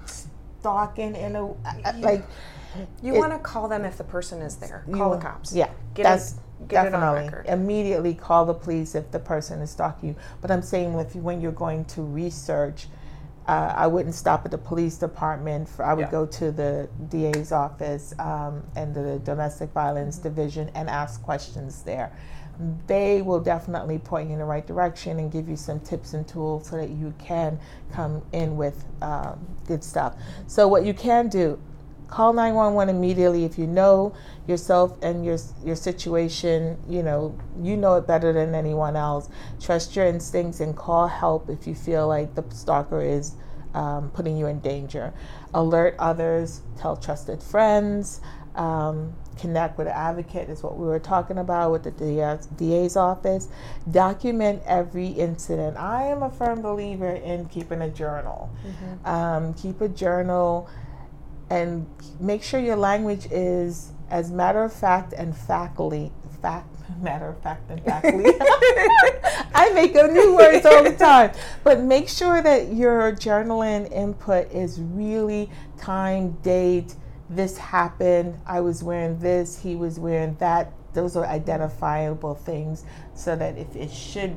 stalking 0.06 1.16
in 1.16 1.36
a 1.36 1.46
like." 2.00 2.24
You 3.02 3.14
want 3.14 3.32
to 3.34 3.40
call 3.40 3.68
them 3.68 3.86
if 3.86 3.98
the 3.98 4.04
person 4.04 4.42
is 4.42 4.58
there. 4.58 4.86
Call 4.92 5.12
the 5.12 5.18
cops. 5.18 5.54
Yeah, 5.54 5.70
get 5.94 6.04
that's 6.04 6.34
it, 6.34 6.68
get 6.68 6.92
definitely 6.92 7.50
immediately 7.52 8.14
call 8.14 8.46
the 8.46 8.54
police 8.54 8.96
if 8.96 9.12
the 9.12 9.20
person 9.20 9.62
is 9.62 9.72
stalking 9.72 10.10
you. 10.10 10.16
But 10.42 10.52
I'm 10.52 10.62
saying 10.62 10.94
you, 10.94 11.22
when 11.22 11.42
you're 11.42 11.52
going 11.52 11.86
to 11.86 12.02
research, 12.02 12.88
uh, 13.48 13.74
I 13.76 13.88
wouldn't 13.88 14.14
stop 14.14 14.46
at 14.46 14.52
the 14.52 14.58
police 14.58 14.98
department. 14.98 15.68
For, 15.68 15.84
I 15.84 15.94
would 15.94 16.04
yeah. 16.04 16.12
go 16.12 16.26
to 16.26 16.52
the 16.52 16.90
DA's 17.10 17.52
office 17.52 18.14
um, 18.20 18.64
and 18.76 18.94
the 18.94 19.20
domestic 19.24 19.72
violence 19.72 20.20
mm-hmm. 20.20 20.28
division 20.28 20.70
and 20.76 20.90
ask 20.90 21.24
questions 21.24 21.82
there. 21.82 22.12
They 22.88 23.22
will 23.22 23.40
definitely 23.40 23.98
point 23.98 24.28
you 24.28 24.34
in 24.34 24.40
the 24.40 24.46
right 24.46 24.68
direction 24.68 25.18
and 25.18 25.32
give 25.32 25.48
you 25.48 25.56
some 25.56 25.80
tips 25.80 26.14
and 26.14 26.28
tools 26.28 26.68
so 26.68 26.76
that 26.76 26.90
you 26.90 27.14
can 27.18 27.58
come 27.94 28.22
in 28.34 28.58
with 28.58 28.86
um, 29.02 29.40
good 29.66 29.84
stuff. 29.84 30.16
So, 30.46 30.68
what 30.68 30.86
you 30.86 30.94
can 30.94 31.30
do 31.30 31.58
call 32.10 32.34
911 32.34 32.96
immediately 32.96 33.46
if 33.46 33.58
you 33.58 33.68
know 33.68 34.14
yourself 34.48 34.98
and 35.02 35.26
your 35.26 35.38
your 35.64 35.76
situation 35.76 36.78
you 36.88 37.04
know 37.04 37.38
you 37.62 37.78
know 37.78 37.96
it 37.96 38.08
better 38.08 38.34
than 38.34 38.56
anyone 38.56 38.96
else 38.96 39.30
trust 39.60 39.96
your 39.96 40.06
instincts 40.06 40.60
and 40.60 40.76
call 40.76 41.08
help 41.08 41.50
if 41.50 41.68
you 41.68 41.76
feel 41.76 42.08
like 42.08 42.34
the 42.36 42.44
stalker 42.50 43.02
is 43.02 43.36
um, 43.76 44.10
putting 44.12 44.36
you 44.36 44.48
in 44.48 44.60
danger 44.60 45.14
alert 45.54 45.96
others 46.00 46.62
tell 46.78 46.98
trusted 46.98 47.42
friends 47.42 48.22
um, 48.56 49.14
connect 49.40 49.78
with 49.78 49.88
an 49.88 49.94
advocate 49.94 50.50
is 50.50 50.62
what 50.62 50.78
we 50.78 50.86
were 50.86 51.00
talking 51.00 51.38
about 51.38 51.72
with 51.72 51.84
the 51.84 52.40
DA's 52.58 52.98
office. 52.98 53.48
Document 53.90 54.62
every 54.66 55.08
incident. 55.08 55.78
I 55.78 56.04
am 56.08 56.24
a 56.24 56.30
firm 56.30 56.62
believer 56.62 57.12
in 57.12 57.46
keeping 57.46 57.82
a 57.82 57.90
journal. 57.90 58.50
Mm-hmm. 58.66 59.08
Um, 59.08 59.54
keep 59.54 59.80
a 59.82 59.88
journal 59.88 60.70
and 61.50 61.88
make 62.20 62.44
sure 62.44 62.60
your 62.60 62.76
language 62.76 63.28
is 63.32 63.92
as 64.10 64.32
matter 64.32 64.64
of 64.64 64.74
fact 64.74 65.14
and 65.14 65.36
faculty 65.36 66.12
fact, 66.42 66.68
matter 67.02 67.28
of 67.28 67.42
fact 67.42 67.70
and 67.70 67.84
faculty 67.84 68.32
I 69.54 69.72
make 69.74 69.96
up 69.96 70.12
new 70.12 70.36
words 70.36 70.66
all 70.66 70.84
the 70.84 70.96
time. 70.96 71.32
But 71.64 71.82
make 71.82 72.08
sure 72.08 72.42
that 72.42 72.74
your 72.74 73.12
journaling 73.12 73.92
input 73.92 74.52
is 74.52 74.80
really 74.80 75.50
time, 75.78 76.32
date, 76.42 76.96
this 77.30 77.58
happened, 77.58 78.40
I 78.46 78.62
was 78.62 78.84
wearing 78.84 79.20
this, 79.20 79.60
he 79.60 79.76
was 79.76 80.00
wearing 80.00 80.36
that. 80.40 80.74
Those 80.94 81.16
are 81.16 81.26
identifiable 81.26 82.34
things 82.34 82.84
so 83.14 83.36
that 83.36 83.58
if 83.58 83.76
it 83.76 83.92
should, 83.92 84.36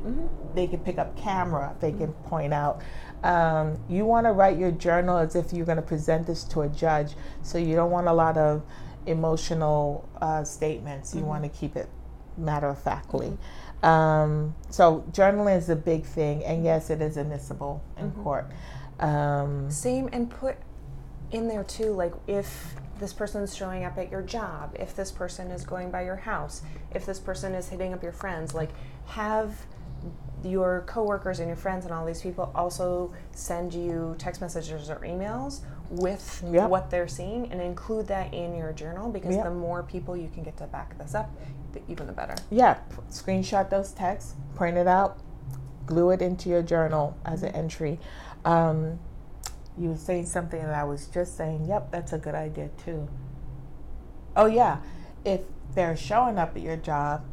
they 0.55 0.67
can 0.67 0.81
pick 0.81 0.99
up 0.99 1.17
camera, 1.17 1.75
they 1.81 1.93
can 1.93 2.13
point 2.13 2.53
out. 2.53 2.83
Um, 3.23 3.79
you 3.89 4.05
want 4.05 4.27
to 4.27 4.33
write 4.33 4.59
your 4.59 4.73
journal 4.73 5.17
as 5.17 5.37
if 5.37 5.53
you're 5.53 5.67
going 5.67 5.77
to 5.77 5.83
present 5.83 6.27
this 6.27 6.45
to 6.45 6.63
a 6.63 6.69
judge. 6.69 7.15
So 7.43 7.59
you 7.59 7.77
don't 7.77 7.91
want 7.91 8.09
a 8.09 8.13
lot 8.13 8.37
of 8.37 8.63
emotional 9.07 10.09
uh, 10.21 10.45
statements. 10.45 11.15
You 11.15 11.21
mm-hmm. 11.21 11.29
want 11.29 11.43
to 11.45 11.49
keep 11.49 11.77
it 11.77 11.89
matter 12.37 12.69
of 12.69 12.83
factly. 12.83 13.29
Mm-hmm. 13.83 13.87
Um, 13.87 14.55
so 14.71 15.05
journaling 15.11 15.57
is 15.57 15.69
a 15.69 15.77
big 15.77 16.05
thing, 16.05 16.45
and 16.45 16.65
yes, 16.65 16.91
it 16.91 17.03
is 17.03 17.17
admissible 17.17 17.83
in 17.99 18.11
mm-hmm. 18.11 18.23
court. 18.23 18.51
Um, 19.01 19.71
Same, 19.71 20.09
and 20.13 20.31
put 20.31 20.57
in 21.33 21.49
there 21.49 21.65
too, 21.65 21.93
like 21.93 22.13
if 22.27 22.75
this 23.01 23.13
person's 23.13 23.57
showing 23.57 23.85
up 23.85 23.99
at 23.99 24.11
your 24.11 24.23
job, 24.23 24.77
if 24.79 24.95
this 24.95 25.11
person 25.11 25.51
is 25.51 25.65
going 25.65 25.91
by 25.91 26.03
your 26.05 26.17
house, 26.17 26.63
if 26.95 27.05
this 27.05 27.19
person 27.19 27.55
is 27.55 27.69
hitting 27.69 27.93
up 27.93 28.03
your 28.03 28.13
friends, 28.13 28.55
like 28.55 28.71
have 29.07 29.67
your 30.45 30.85
coworkers 30.87 31.39
and 31.39 31.49
your 31.49 31.57
friends 31.57 31.85
and 31.85 31.95
all 31.95 32.05
these 32.05 32.23
people 32.23 32.53
also 32.55 33.13
send 33.33 33.73
you 33.73 34.15
text 34.19 34.41
messages 34.41 34.91
or 34.91 34.97
emails 34.97 35.61
with 35.91 36.43
yep. 36.51 36.69
what 36.71 36.91
they're 36.91 37.09
seeing 37.09 37.51
and 37.53 37.61
include 37.61 38.09
that 38.09 38.33
in 38.33 38.55
your 38.55 38.73
journal 38.73 39.11
because 39.11 39.37
yep. 39.37 39.45
the 39.45 39.51
more 39.51 39.83
people 39.83 40.17
you 40.17 40.29
can 40.33 40.43
get 40.43 40.57
to 40.57 40.67
back 40.67 40.97
this 40.99 41.15
up, 41.15 41.31
the, 41.73 41.81
even 41.89 42.07
the 42.07 42.13
better. 42.13 42.35
Yeah, 42.51 42.79
screenshot 43.11 43.69
those 43.71 43.93
texts, 43.93 44.35
print 44.55 44.79
it 44.79 44.87
out, 44.87 45.19
glue 45.87 46.11
it 46.11 46.23
into 46.23 46.49
your 46.49 46.63
journal 46.63 47.17
as 47.25 47.43
an 47.43 47.55
entry. 47.55 47.99
Um, 48.45 48.99
you 49.79 49.91
were 49.91 49.97
saying 49.97 50.27
something 50.27 50.61
and 50.61 50.73
I 50.73 50.85
was 50.85 51.07
just 51.07 51.37
saying, 51.37 51.67
yep, 51.67 51.91
that's 51.91 52.13
a 52.13 52.19
good 52.19 52.35
idea 52.35 52.71
too. 52.85 53.09
Oh, 54.35 54.47
yeah, 54.47 54.79
if 55.25 55.43
they're 55.75 55.97
showing 55.97 56.39
up 56.39 56.57
at 56.57 56.63
your 56.63 56.77
job, 56.77 57.25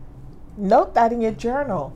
note 0.58 0.94
that 0.96 1.12
in 1.12 1.22
your 1.22 1.32
journal. 1.32 1.96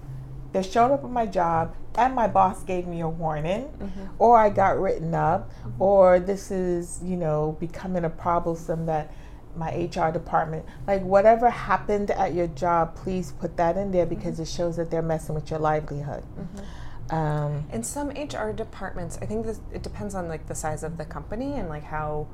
They're 0.54 0.64
showing 0.64 0.92
up 0.92 1.04
at 1.04 1.10
my 1.10 1.26
job 1.26 1.76
and 1.96 2.16
my 2.16 2.28
boss 2.28 2.64
gave 2.64 2.88
me 2.88 3.02
a 3.02 3.10
warning, 3.10 3.64
mm-hmm. 3.64 4.06
or 4.20 4.38
I 4.38 4.50
got 4.50 4.80
written 4.80 5.14
up, 5.14 5.52
mm-hmm. 5.52 5.82
or 5.82 6.20
this 6.20 6.52
is, 6.52 7.02
you 7.04 7.18
know, 7.18 7.58
becoming 7.60 8.06
a 8.06 8.10
problem 8.10 8.56
some 8.56 8.86
that 8.86 9.14
my 9.56 9.70
HR 9.70 10.12
department, 10.12 10.66
like 10.88 11.02
whatever 11.04 11.50
happened 11.50 12.12
at 12.12 12.34
your 12.34 12.48
job, 12.48 12.96
please 12.96 13.34
put 13.34 13.58
that 13.58 13.78
in 13.78 13.92
there 13.92 14.06
because 14.06 14.34
mm-hmm. 14.34 14.44
it 14.44 14.48
shows 14.48 14.78
that 14.78 14.90
they're 14.90 15.02
messing 15.02 15.36
with 15.36 15.50
your 15.50 15.60
livelihood. 15.60 16.24
Mm-hmm. 16.24 17.16
Um, 17.16 17.66
in 17.72 17.84
some 17.84 18.10
HR 18.10 18.54
departments, 18.54 19.20
I 19.22 19.26
think 19.26 19.46
this, 19.46 19.60
it 19.72 19.84
depends 19.84 20.16
on 20.16 20.28
like 20.28 20.48
the 20.48 20.56
size 20.56 20.84
of 20.84 20.98
the 20.98 21.06
company 21.06 21.56
and 21.56 21.70
like 21.70 21.84
how 21.84 22.28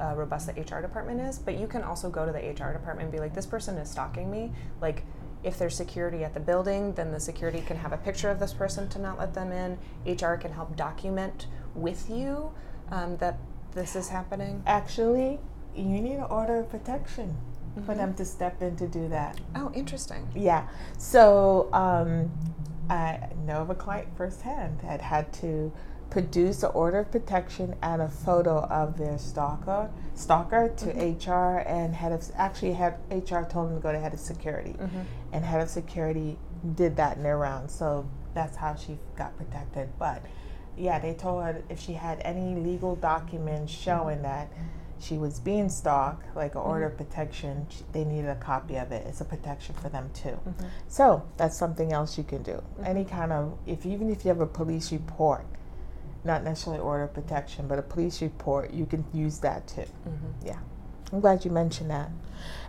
uh, 0.00 0.14
robust 0.14 0.46
the 0.46 0.60
HR 0.60 0.80
department 0.80 1.20
is. 1.20 1.38
But 1.38 1.58
you 1.58 1.66
can 1.66 1.82
also 1.82 2.08
go 2.08 2.24
to 2.24 2.32
the 2.32 2.38
HR 2.38 2.72
department 2.72 3.00
and 3.00 3.12
be 3.12 3.18
like, 3.18 3.34
this 3.34 3.46
person 3.46 3.76
is 3.76 3.90
stalking 3.90 4.30
me. 4.30 4.52
Like, 4.80 5.04
if 5.46 5.58
there's 5.58 5.76
security 5.76 6.24
at 6.24 6.34
the 6.34 6.40
building, 6.40 6.92
then 6.94 7.12
the 7.12 7.20
security 7.20 7.62
can 7.64 7.76
have 7.76 7.92
a 7.92 7.96
picture 7.96 8.30
of 8.30 8.40
this 8.40 8.52
person 8.52 8.88
to 8.88 8.98
not 8.98 9.16
let 9.16 9.32
them 9.32 9.52
in. 9.52 9.78
HR 10.04 10.34
can 10.34 10.52
help 10.52 10.76
document 10.76 11.46
with 11.76 12.10
you 12.10 12.50
um, 12.90 13.16
that 13.18 13.38
this 13.72 13.94
is 13.94 14.08
happening. 14.08 14.60
Actually, 14.66 15.38
you 15.76 15.84
need 15.84 16.16
an 16.16 16.24
order 16.24 16.58
of 16.58 16.68
protection 16.68 17.36
mm-hmm. 17.70 17.86
for 17.86 17.94
them 17.94 18.12
to 18.14 18.24
step 18.24 18.60
in 18.60 18.74
to 18.76 18.88
do 18.88 19.08
that. 19.08 19.40
Oh, 19.54 19.70
interesting. 19.72 20.28
Yeah. 20.34 20.66
So 20.98 21.68
um, 21.72 22.28
I 22.90 23.28
know 23.44 23.62
of 23.62 23.70
a 23.70 23.74
client 23.76 24.08
firsthand 24.16 24.80
that 24.80 25.00
had 25.00 25.32
to 25.34 25.72
produce 26.10 26.62
an 26.62 26.70
order 26.74 27.00
of 27.00 27.10
protection 27.10 27.74
and 27.82 28.00
a 28.00 28.08
photo 28.08 28.60
of 28.64 28.96
their 28.96 29.18
stalker 29.18 29.90
stalker 30.14 30.72
to 30.76 30.86
mm-hmm. 30.86 31.30
HR 31.30 31.58
and 31.66 31.94
head 31.94 32.12
of 32.12 32.24
actually 32.36 32.72
had 32.72 32.94
HR 33.10 33.42
told 33.42 33.68
them 33.68 33.76
to 33.76 33.82
go 33.82 33.92
to 33.92 33.98
head 33.98 34.14
of 34.14 34.20
security 34.20 34.72
mm-hmm. 34.72 35.00
and 35.32 35.44
head 35.44 35.60
of 35.60 35.68
security 35.68 36.38
did 36.74 36.96
that 36.96 37.16
in 37.16 37.22
their 37.22 37.38
round 37.38 37.70
so 37.70 38.08
that's 38.34 38.56
how 38.56 38.74
she 38.74 38.98
got 39.16 39.36
protected 39.36 39.88
but 39.98 40.22
yeah 40.76 40.98
they 40.98 41.12
told 41.12 41.42
her 41.42 41.62
if 41.68 41.80
she 41.80 41.92
had 41.92 42.20
any 42.24 42.54
legal 42.54 42.96
documents 42.96 43.72
showing 43.72 44.22
that 44.22 44.48
she 44.98 45.18
was 45.18 45.38
being 45.40 45.68
stalked, 45.68 46.34
like 46.34 46.54
an 46.54 46.62
order 46.62 46.88
mm-hmm. 46.88 47.00
of 47.00 47.08
protection, 47.08 47.66
they 47.92 48.04
needed 48.04 48.30
a 48.30 48.36
copy 48.36 48.76
of 48.76 48.92
it. 48.92 49.06
It's 49.06 49.20
a 49.20 49.24
protection 49.24 49.74
for 49.74 49.88
them 49.88 50.10
too. 50.14 50.28
Mm-hmm. 50.28 50.66
So 50.88 51.22
that's 51.36 51.56
something 51.56 51.92
else 51.92 52.16
you 52.16 52.24
can 52.24 52.42
do. 52.42 52.52
Mm-hmm. 52.52 52.84
Any 52.84 53.04
kind 53.04 53.32
of, 53.32 53.58
if 53.66 53.84
even 53.84 54.10
if 54.10 54.24
you 54.24 54.28
have 54.28 54.40
a 54.40 54.46
police 54.46 54.92
report, 54.92 55.44
not 56.26 56.44
necessarily 56.44 56.82
order 56.82 57.04
of 57.04 57.14
protection, 57.14 57.66
but 57.68 57.78
a 57.78 57.82
police 57.82 58.20
report, 58.20 58.72
you 58.72 58.86
can 58.86 59.04
use 59.12 59.38
that 59.40 59.66
too. 59.66 59.82
Mm-hmm. 59.82 60.46
Yeah. 60.46 60.58
I'm 61.12 61.20
glad 61.20 61.44
you 61.44 61.50
mentioned 61.50 61.90
that. 61.90 62.10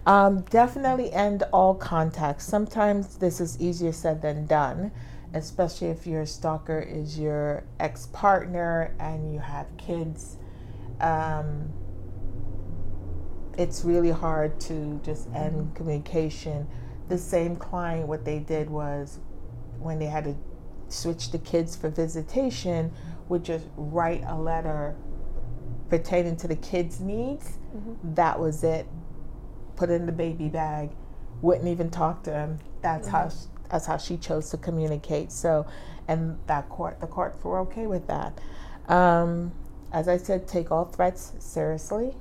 Um, 0.05 0.41
definitely 0.49 1.11
end 1.11 1.43
all 1.51 1.73
contacts. 1.75 2.45
Sometimes 2.45 3.17
this 3.17 3.41
is 3.41 3.59
easier 3.59 3.91
said 3.91 4.21
than 4.21 4.45
done, 4.45 4.91
especially 5.33 5.87
if 5.87 6.07
your 6.07 6.25
stalker 6.25 6.79
is 6.79 7.19
your 7.19 7.63
ex 7.79 8.07
partner 8.07 8.95
and 8.99 9.33
you 9.33 9.39
have 9.39 9.65
kids. 9.77 10.37
Um, 11.01 11.73
it's 13.57 13.83
really 13.83 14.11
hard 14.11 14.59
to 14.61 15.01
just 15.03 15.27
end 15.33 15.55
mm-hmm. 15.55 15.73
communication. 15.73 16.67
The 17.09 17.17
same 17.17 17.55
client, 17.55 18.07
what 18.07 18.23
they 18.23 18.39
did 18.39 18.69
was 18.69 19.19
when 19.79 19.97
they 19.99 20.05
had 20.05 20.25
to 20.25 20.35
switch 20.89 21.31
the 21.31 21.39
kids 21.39 21.75
for 21.75 21.89
visitation, 21.89 22.91
would 23.29 23.43
just 23.43 23.65
write 23.75 24.23
a 24.27 24.35
letter 24.35 24.95
pertaining 25.89 26.35
to 26.37 26.47
the 26.47 26.55
kids' 26.55 26.99
needs. 26.99 27.57
Mm-hmm. 27.75 28.13
That 28.15 28.39
was 28.39 28.63
it. 28.63 28.87
Put 29.75 29.89
in 29.89 30.05
the 30.05 30.11
baby 30.11 30.49
bag. 30.49 30.91
Wouldn't 31.41 31.67
even 31.67 31.89
talk 31.89 32.23
to 32.23 32.33
him. 32.33 32.59
That's 32.81 33.07
mm-hmm. 33.07 33.15
how 33.15 33.29
she, 33.29 33.37
that's 33.69 33.85
how 33.85 33.97
she 33.97 34.17
chose 34.17 34.49
to 34.51 34.57
communicate. 34.57 35.31
So, 35.31 35.65
and 36.07 36.37
that 36.47 36.69
court, 36.69 36.99
the 36.99 37.07
courts 37.07 37.43
were 37.43 37.59
okay 37.59 37.87
with 37.87 38.07
that. 38.07 38.39
Um, 38.87 39.51
as 39.91 40.07
I 40.07 40.17
said, 40.17 40.47
take 40.47 40.71
all 40.71 40.85
threats 40.85 41.33
seriously 41.39 42.13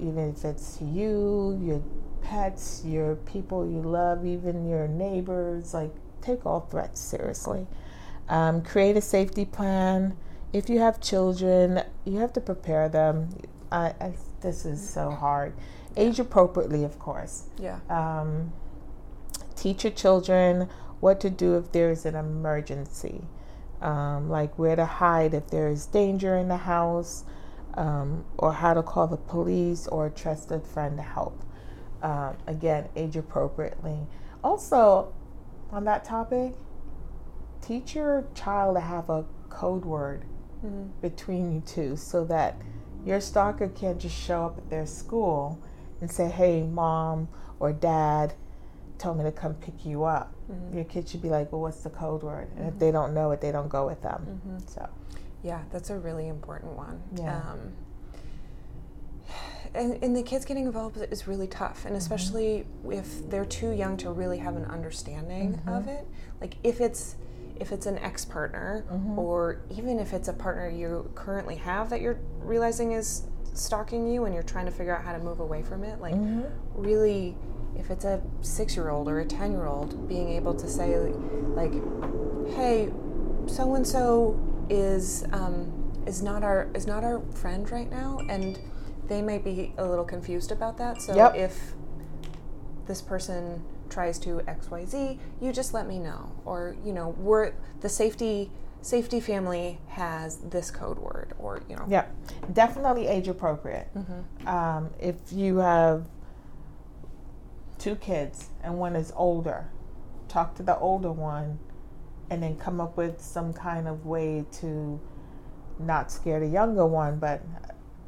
even 0.00 0.30
if 0.30 0.44
it's 0.44 0.80
you, 0.80 1.58
your 1.62 1.82
pets, 2.22 2.82
your 2.84 3.16
people 3.16 3.68
you 3.68 3.82
love, 3.82 4.26
even 4.26 4.68
your 4.68 4.88
neighbors, 4.88 5.74
like 5.74 5.92
take 6.22 6.46
all 6.46 6.60
threats 6.70 7.00
seriously. 7.00 7.66
Um, 8.30 8.62
create 8.62 8.96
a 8.96 9.00
safety 9.00 9.44
plan. 9.44 10.16
If 10.52 10.70
you 10.70 10.78
have 10.78 11.00
children, 11.00 11.82
you 12.04 12.18
have 12.18 12.32
to 12.34 12.40
prepare 12.40 12.88
them. 12.88 13.30
I, 13.72 13.86
I, 14.00 14.14
this 14.40 14.64
is 14.64 14.88
so 14.88 15.10
hard. 15.10 15.52
Age 15.96 16.20
appropriately, 16.20 16.84
of 16.84 16.98
course. 17.00 17.48
Yeah. 17.58 17.80
Um, 17.90 18.52
teach 19.56 19.82
your 19.82 19.92
children 19.92 20.68
what 21.00 21.20
to 21.20 21.30
do 21.30 21.56
if 21.56 21.72
there 21.72 21.90
is 21.90 22.06
an 22.06 22.14
emergency, 22.14 23.22
um, 23.82 24.30
like 24.30 24.56
where 24.56 24.76
to 24.76 24.86
hide 24.86 25.34
if 25.34 25.50
there 25.50 25.68
is 25.68 25.86
danger 25.86 26.36
in 26.36 26.46
the 26.46 26.56
house 26.56 27.24
um, 27.74 28.24
or 28.38 28.52
how 28.52 28.74
to 28.74 28.82
call 28.82 29.08
the 29.08 29.16
police 29.16 29.88
or 29.88 30.06
a 30.06 30.10
trusted 30.10 30.64
friend 30.64 30.96
to 30.98 31.02
help. 31.02 31.42
Um, 32.00 32.36
again, 32.46 32.88
age 32.94 33.16
appropriately. 33.16 34.06
Also, 34.44 35.12
on 35.70 35.84
that 35.84 36.04
topic, 36.04 36.54
teach 37.60 37.94
your 37.94 38.26
child 38.34 38.76
to 38.76 38.80
have 38.80 39.10
a 39.10 39.24
code 39.48 39.84
word 39.84 40.24
mm-hmm. 40.64 40.86
between 41.00 41.52
you 41.52 41.60
two 41.60 41.96
so 41.96 42.24
that 42.24 42.56
your 43.04 43.20
stalker 43.20 43.68
can't 43.68 43.98
just 43.98 44.16
show 44.16 44.46
up 44.46 44.58
at 44.58 44.70
their 44.70 44.86
school 44.86 45.60
and 46.00 46.10
say, 46.10 46.28
hey, 46.28 46.62
mom 46.62 47.28
or 47.58 47.72
dad 47.72 48.34
told 48.98 49.18
me 49.18 49.24
to 49.24 49.32
come 49.32 49.54
pick 49.54 49.84
you 49.84 50.04
up. 50.04 50.34
Mm-hmm. 50.50 50.76
Your 50.76 50.84
kid 50.84 51.08
should 51.08 51.22
be 51.22 51.30
like, 51.30 51.52
well, 51.52 51.62
what's 51.62 51.82
the 51.82 51.90
code 51.90 52.22
word? 52.22 52.48
And 52.56 52.60
mm-hmm. 52.60 52.68
if 52.68 52.78
they 52.78 52.90
don't 52.90 53.14
know 53.14 53.30
it, 53.30 53.40
they 53.40 53.52
don't 53.52 53.68
go 53.68 53.86
with 53.86 54.02
them. 54.02 54.40
Mm-hmm. 54.46 54.58
So. 54.66 54.88
Yeah, 55.42 55.62
that's 55.72 55.90
a 55.90 55.98
really 55.98 56.28
important 56.28 56.72
one. 56.72 57.02
Yeah. 57.16 57.38
Um, 57.38 57.72
and, 59.72 60.02
and, 60.02 60.16
the 60.16 60.22
kids 60.22 60.44
getting 60.44 60.66
involved 60.66 60.98
is 61.10 61.28
really 61.28 61.46
tough, 61.46 61.84
and 61.84 61.92
mm-hmm. 61.92 61.96
especially 61.96 62.66
mm-hmm. 62.82 62.92
if 62.92 63.30
they're 63.30 63.44
too 63.44 63.70
young 63.70 63.96
to 63.98 64.10
really 64.10 64.38
have 64.38 64.56
an 64.56 64.64
understanding 64.64 65.54
mm-hmm. 65.54 65.68
of 65.68 65.88
it. 65.88 66.06
Like 66.40 66.56
if 66.64 66.80
it's 66.80 67.16
if 67.60 67.72
it's 67.72 67.86
an 67.86 67.98
ex 67.98 68.24
partner, 68.24 68.84
mm-hmm. 68.90 69.18
or 69.18 69.60
even 69.70 69.98
if 69.98 70.12
it's 70.12 70.28
a 70.28 70.32
partner 70.32 70.68
you 70.68 71.10
currently 71.14 71.56
have 71.56 71.90
that 71.90 72.00
you're 72.00 72.18
realizing 72.38 72.92
is 72.92 73.26
stalking 73.52 74.08
you, 74.08 74.24
and 74.24 74.34
you're 74.34 74.42
trying 74.42 74.66
to 74.66 74.72
figure 74.72 74.96
out 74.96 75.04
how 75.04 75.12
to 75.12 75.18
move 75.18 75.40
away 75.40 75.62
from 75.62 75.84
it. 75.84 76.00
Like 76.00 76.14
mm-hmm. 76.14 76.42
really, 76.74 77.36
if 77.76 77.90
it's 77.90 78.04
a 78.04 78.22
six 78.40 78.74
year 78.74 78.88
old 78.88 79.08
or 79.08 79.20
a 79.20 79.24
ten 79.24 79.52
year 79.52 79.66
old, 79.66 80.08
being 80.08 80.30
able 80.30 80.54
to 80.54 80.68
say 80.68 80.96
like, 81.54 81.72
"Hey, 82.56 82.90
so 83.46 83.74
and 83.74 83.86
so 83.86 84.40
is 84.70 85.24
um, 85.32 85.92
is 86.06 86.22
not 86.22 86.42
our 86.42 86.68
is 86.74 86.86
not 86.86 87.04
our 87.04 87.20
friend 87.34 87.70
right 87.70 87.90
now, 87.90 88.20
and 88.28 88.58
they 89.06 89.20
might 89.20 89.44
be 89.44 89.74
a 89.76 89.84
little 89.84 90.04
confused 90.04 90.52
about 90.52 90.78
that. 90.78 91.02
So 91.02 91.14
Yep. 91.14 91.34
if 91.34 91.74
this 92.86 93.02
person 93.02 93.62
tries 93.90 94.18
to 94.20 94.40
XYZ, 94.46 95.18
you 95.40 95.52
just 95.52 95.74
let 95.74 95.86
me 95.86 95.98
know. 95.98 96.32
Or, 96.44 96.76
you 96.84 96.92
know, 96.92 97.10
we're 97.18 97.52
the 97.80 97.88
safety 97.88 98.50
safety 98.82 99.20
family 99.20 99.78
has 99.88 100.38
this 100.38 100.70
code 100.70 100.98
word 100.98 101.34
or, 101.38 101.60
you 101.68 101.76
know. 101.76 101.84
Yeah, 101.88 102.06
definitely 102.52 103.06
age 103.06 103.28
appropriate. 103.28 103.88
Um, 104.46 104.90
if 104.98 105.16
you 105.32 105.58
have 105.58 106.06
two 107.78 107.96
kids 107.96 108.48
and 108.62 108.78
one 108.78 108.96
is 108.96 109.12
older, 109.16 109.68
talk 110.28 110.54
to 110.56 110.62
the 110.62 110.78
older 110.78 111.12
one 111.12 111.58
and 112.30 112.42
then 112.42 112.56
come 112.56 112.80
up 112.80 112.96
with 112.96 113.20
some 113.20 113.52
kind 113.52 113.88
of 113.88 114.06
way 114.06 114.44
to 114.52 115.00
not 115.78 116.10
scare 116.10 116.40
the 116.40 116.46
younger 116.46 116.86
one. 116.86 117.18
But, 117.18 117.42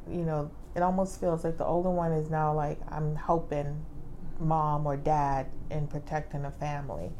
you 0.09 0.23
know, 0.23 0.49
it 0.75 0.81
almost 0.81 1.19
feels 1.19 1.43
like 1.43 1.57
the 1.57 1.65
older 1.65 1.91
one 1.91 2.11
is 2.11 2.29
now 2.29 2.53
like, 2.53 2.79
I'm 2.89 3.15
helping 3.15 3.85
mom 4.39 4.85
or 4.85 4.97
dad 4.97 5.47
in 5.69 5.87
protecting 5.87 6.43
the 6.43 6.51
family. 6.51 7.11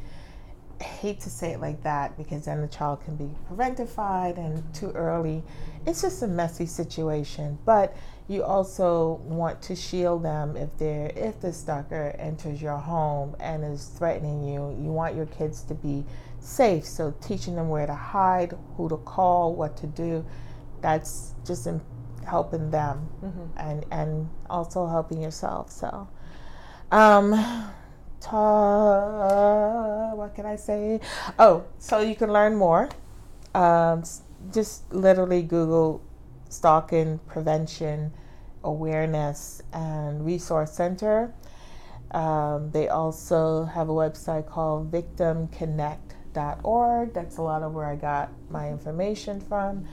I 0.79 0.83
hate 0.83 1.21
to 1.21 1.29
say 1.29 1.51
it 1.51 1.61
like 1.61 1.81
that 1.83 2.17
because 2.17 2.45
then 2.45 2.61
the 2.61 2.67
child 2.67 3.03
can 3.05 3.15
be 3.15 3.29
parentified 3.49 4.37
and 4.37 4.61
too 4.73 4.91
early. 4.91 5.43
It's 5.85 6.01
just 6.01 6.23
a 6.23 6.27
messy 6.27 6.65
situation, 6.65 7.57
but 7.65 7.95
you 8.27 8.43
also 8.43 9.21
want 9.25 9.61
to 9.63 9.75
shield 9.75 10.23
them 10.23 10.55
if 10.55 10.75
they're 10.77 11.11
if 11.15 11.39
the 11.41 11.53
stalker 11.53 12.15
enters 12.17 12.61
your 12.61 12.77
home 12.77 13.35
and 13.39 13.63
is 13.63 13.85
threatening 13.85 14.43
you. 14.43 14.75
You 14.81 14.91
want 14.91 15.15
your 15.15 15.25
kids 15.27 15.61
to 15.63 15.73
be 15.73 16.05
safe, 16.39 16.85
so 16.85 17.13
teaching 17.21 17.55
them 17.55 17.69
where 17.69 17.85
to 17.85 17.93
hide, 17.93 18.57
who 18.75 18.89
to 18.89 18.97
call, 18.97 19.55
what 19.55 19.77
to 19.77 19.87
do. 19.87 20.25
That's 20.81 21.33
just 21.45 21.67
in 21.67 21.81
helping 22.25 22.71
them 22.71 23.07
mm-hmm. 23.23 23.57
and 23.57 23.85
and 23.91 24.29
also 24.49 24.87
helping 24.87 25.21
yourself. 25.21 25.69
So 25.69 26.07
um 26.93 27.33
ta- 28.21 30.13
what 30.13 30.33
can 30.35 30.45
I 30.45 30.55
say? 30.55 31.01
Oh, 31.39 31.65
so 31.79 31.99
you 31.99 32.15
can 32.15 32.31
learn 32.31 32.55
more. 32.55 32.87
Um, 33.55 34.03
just 34.53 34.93
literally 34.93 35.41
Google 35.41 36.03
stalking 36.49 37.19
prevention 37.27 38.13
awareness 38.63 39.63
and 39.73 40.23
resource 40.25 40.71
center. 40.71 41.33
Um, 42.11 42.71
they 42.71 42.87
also 42.89 43.65
have 43.65 43.89
a 43.89 43.93
website 43.93 44.47
called 44.47 44.91
victimconnect.org. 44.91 47.13
That's 47.13 47.37
a 47.37 47.41
lot 47.41 47.63
of 47.63 47.73
where 47.73 47.87
I 47.87 47.95
got 47.95 48.29
my 48.49 48.69
information 48.69 49.41
from. 49.41 49.87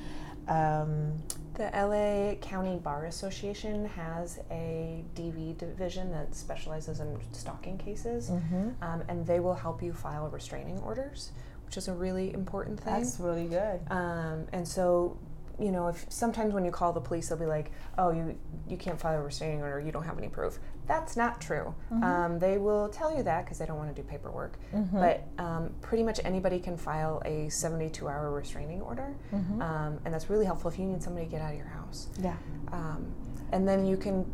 Um, 0.49 1.14
The 1.54 1.71
LA 1.75 2.37
County 2.37 2.76
Bar 2.76 3.07
Association 3.07 3.87
has 3.87 4.38
a 4.50 5.04
DV 5.14 5.59
division 5.59 6.11
that 6.12 6.35
specializes 6.35 7.00
in 7.00 7.19
stalking 7.33 7.76
cases, 7.76 8.30
mhm. 8.30 8.75
um, 8.83 9.02
and 9.09 9.26
they 9.26 9.40
will 9.40 9.54
help 9.54 9.83
you 9.83 9.92
file 9.92 10.28
restraining 10.28 10.78
orders, 10.78 11.33
which 11.66 11.76
is 11.76 11.88
a 11.88 11.92
really 11.92 12.33
important 12.33 12.80
thing. 12.80 12.95
That's 12.95 13.19
really 13.19 13.47
good. 13.47 13.80
Um, 13.90 14.47
and 14.52 14.66
so, 14.66 15.19
you 15.59 15.73
know, 15.73 15.88
if 15.88 16.07
sometimes 16.09 16.54
when 16.54 16.64
you 16.64 16.71
call 16.71 16.92
the 16.92 17.00
police, 17.00 17.28
they'll 17.28 17.38
be 17.38 17.47
like, 17.47 17.73
"Oh, 17.99 18.11
you 18.11 18.38
you 18.69 18.76
can't 18.76 18.99
file 18.99 19.19
a 19.19 19.23
restraining 19.23 19.61
order. 19.61 19.80
You 19.80 19.92
don't 19.92 20.04
have 20.04 20.19
any 20.19 20.28
proof." 20.28 20.59
That's 20.90 21.16
not 21.16 21.40
true. 21.40 21.73
Um, 22.02 22.40
they 22.40 22.59
will 22.59 22.88
tell 22.88 23.16
you 23.16 23.23
that 23.23 23.44
because 23.44 23.59
they 23.59 23.66
don't 23.66 23.76
want 23.76 23.94
to 23.94 24.02
do 24.02 24.06
paperwork. 24.09 24.59
But 24.92 25.25
um, 25.38 25.70
pretty 25.80 26.02
much 26.02 26.18
anybody 26.25 26.59
can 26.59 26.76
file 26.76 27.23
a 27.25 27.47
72-hour 27.47 28.32
restraining 28.32 28.80
order, 28.82 29.14
um, 29.62 30.00
and 30.04 30.12
that's 30.12 30.28
really 30.28 30.47
helpful 30.47 30.68
if 30.68 30.80
you 30.80 30.85
need 30.87 31.00
somebody 31.00 31.26
to 31.26 31.30
get 31.30 31.40
out 31.42 31.52
of 31.52 31.56
your 31.59 31.68
house. 31.68 32.09
Yeah. 32.20 32.35
Um, 32.73 33.14
and 33.52 33.68
then 33.68 33.87
you 33.87 33.97
can 33.97 34.26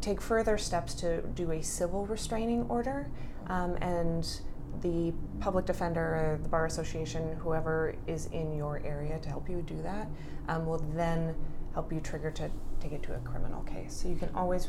take 0.00 0.22
further 0.22 0.56
steps 0.56 0.94
to 0.94 1.20
do 1.34 1.50
a 1.52 1.62
civil 1.62 2.06
restraining 2.06 2.62
order. 2.70 3.10
Um, 3.48 3.76
and 3.82 4.26
the 4.80 5.12
public 5.40 5.66
defender, 5.66 6.00
or 6.00 6.38
the 6.42 6.48
bar 6.48 6.64
association, 6.64 7.36
whoever 7.42 7.94
is 8.06 8.24
in 8.26 8.56
your 8.56 8.80
area 8.86 9.18
to 9.18 9.28
help 9.28 9.50
you 9.50 9.60
do 9.60 9.82
that, 9.82 10.08
um, 10.48 10.64
will 10.64 10.82
then 10.94 11.34
help 11.74 11.92
you 11.92 12.00
trigger 12.00 12.30
to 12.30 12.50
take 12.80 12.92
it 12.92 13.02
to 13.02 13.14
a 13.14 13.18
criminal 13.18 13.62
case. 13.64 13.92
So 13.92 14.08
you 14.08 14.16
can 14.16 14.30
always 14.34 14.68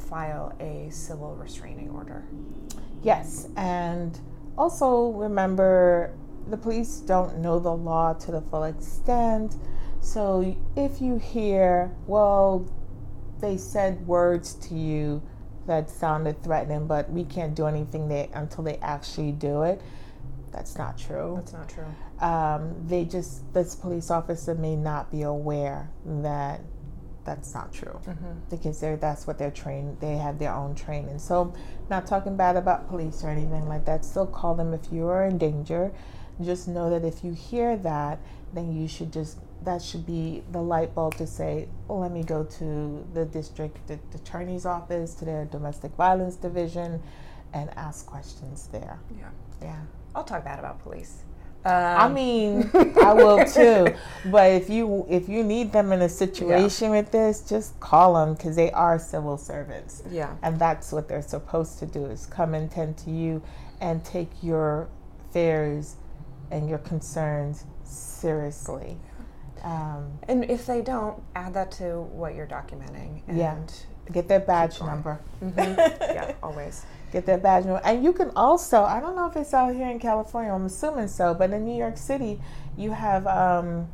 file 0.00 0.54
a 0.60 0.90
civil 0.90 1.34
restraining 1.36 1.90
order. 1.90 2.24
Yes, 3.02 3.48
and 3.56 4.18
also 4.58 5.10
remember 5.10 6.14
the 6.48 6.56
police 6.56 6.96
don't 6.96 7.38
know 7.38 7.58
the 7.58 7.72
law 7.72 8.12
to 8.14 8.32
the 8.32 8.40
full 8.40 8.64
extent. 8.64 9.56
So 10.00 10.56
if 10.76 11.00
you 11.00 11.18
hear, 11.18 11.94
well, 12.06 12.66
they 13.40 13.56
said 13.56 14.06
words 14.06 14.54
to 14.54 14.74
you 14.74 15.22
that 15.66 15.88
sounded 15.88 16.42
threatening, 16.42 16.86
but 16.86 17.10
we 17.10 17.24
can't 17.24 17.54
do 17.54 17.66
anything 17.66 18.08
they, 18.08 18.28
until 18.34 18.64
they 18.64 18.76
actually 18.78 19.32
do 19.32 19.62
it, 19.62 19.80
that's 20.52 20.76
not 20.76 20.98
true. 20.98 21.34
That's 21.36 21.52
not 21.52 21.68
true. 21.68 21.84
Um, 22.20 22.74
they 22.86 23.04
just, 23.04 23.52
this 23.54 23.76
police 23.76 24.10
officer 24.10 24.54
may 24.54 24.76
not 24.76 25.10
be 25.10 25.22
aware 25.22 25.90
that 26.04 26.60
that's 27.24 27.54
not 27.54 27.72
true. 27.72 28.00
Mm-hmm. 28.06 28.32
Because 28.50 28.80
they're 28.80 28.96
that's 28.96 29.26
what 29.26 29.38
they're 29.38 29.50
trained 29.50 29.98
they 30.00 30.16
have 30.16 30.38
their 30.38 30.52
own 30.52 30.74
training. 30.74 31.18
So 31.18 31.54
not 31.88 32.06
talking 32.06 32.36
bad 32.36 32.56
about 32.56 32.88
police 32.88 33.22
or 33.22 33.30
anything 33.30 33.68
like 33.68 33.84
that 33.86 34.04
still 34.04 34.26
call 34.26 34.54
them 34.54 34.74
if 34.74 34.92
you 34.92 35.06
are 35.06 35.26
in 35.26 35.38
danger. 35.38 35.92
Just 36.42 36.68
know 36.68 36.88
that 36.90 37.06
if 37.06 37.22
you 37.22 37.32
hear 37.32 37.76
that 37.78 38.18
then 38.52 38.74
you 38.74 38.88
should 38.88 39.12
just 39.12 39.38
that 39.62 39.82
should 39.82 40.06
be 40.06 40.42
the 40.52 40.60
light 40.60 40.94
bulb 40.94 41.14
to 41.16 41.26
say 41.26 41.68
oh, 41.88 41.98
let 41.98 42.12
me 42.12 42.22
go 42.22 42.44
to 42.44 43.06
the 43.12 43.26
district 43.26 43.90
attorney's 44.14 44.64
office 44.64 45.14
to 45.14 45.24
their 45.24 45.44
domestic 45.44 45.92
violence 45.92 46.36
division 46.36 47.02
and 47.52 47.70
ask 47.76 48.06
questions 48.06 48.68
there. 48.72 48.98
Yeah. 49.18 49.28
yeah. 49.60 49.80
I'll 50.14 50.24
talk 50.24 50.44
bad 50.44 50.58
about 50.58 50.82
police. 50.82 51.24
I 51.64 52.06
Um, 52.06 52.14
mean, 52.14 52.70
I 53.02 53.12
will 53.12 53.44
too. 53.44 53.94
But 54.30 54.50
if 54.52 54.70
you 54.70 55.04
if 55.08 55.28
you 55.28 55.42
need 55.44 55.72
them 55.72 55.92
in 55.92 56.00
a 56.02 56.08
situation 56.08 56.90
with 56.90 57.10
this, 57.10 57.42
just 57.42 57.78
call 57.80 58.14
them 58.14 58.34
because 58.34 58.56
they 58.56 58.70
are 58.72 58.98
civil 58.98 59.36
servants, 59.36 60.02
yeah. 60.10 60.34
and 60.42 60.58
that's 60.58 60.90
what 60.92 61.06
they're 61.08 61.20
supposed 61.22 61.78
to 61.80 61.86
do: 61.86 62.06
is 62.06 62.24
come 62.26 62.54
and 62.54 62.70
tend 62.70 62.96
to 62.98 63.10
you 63.10 63.42
and 63.80 64.02
take 64.04 64.30
your 64.42 64.88
fears 65.32 65.96
and 66.50 66.68
your 66.68 66.78
concerns 66.78 67.64
seriously. 67.84 68.96
Um, 69.62 70.18
And 70.28 70.44
if 70.50 70.64
they 70.66 70.80
don't, 70.80 71.22
add 71.36 71.52
that 71.54 71.70
to 71.72 72.00
what 72.00 72.34
you're 72.34 72.46
documenting. 72.46 73.20
And 73.28 73.36
Yeah. 73.38 73.56
get 74.12 74.26
their 74.28 74.40
badge 74.40 74.80
number. 74.80 75.20
Mhm. 75.42 75.76
yeah, 76.00 76.32
always. 76.42 76.84
Get 77.12 77.26
that 77.26 77.42
badge 77.42 77.64
number. 77.64 77.80
And 77.84 78.04
you 78.04 78.12
can 78.12 78.30
also, 78.36 78.82
I 78.84 79.00
don't 79.00 79.16
know 79.16 79.26
if 79.26 79.36
it's 79.36 79.52
out 79.52 79.74
here 79.74 79.88
in 79.88 79.98
California, 79.98 80.52
I'm 80.52 80.66
assuming 80.66 81.08
so, 81.08 81.34
but 81.34 81.50
in 81.50 81.64
New 81.64 81.76
York 81.76 81.96
City, 81.96 82.40
you 82.76 82.92
have 82.92 83.26
um, 83.26 83.88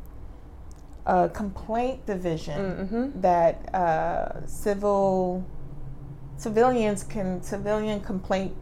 a 1.05 1.29
complaint 1.29 2.05
division 2.05 2.59
Mm-hmm. 2.59 3.21
that 3.21 3.73
uh, 3.73 4.45
civil 4.45 5.43
civilians 6.37 7.03
can, 7.03 7.41
civilian 7.41 7.99
complaint 8.01 8.53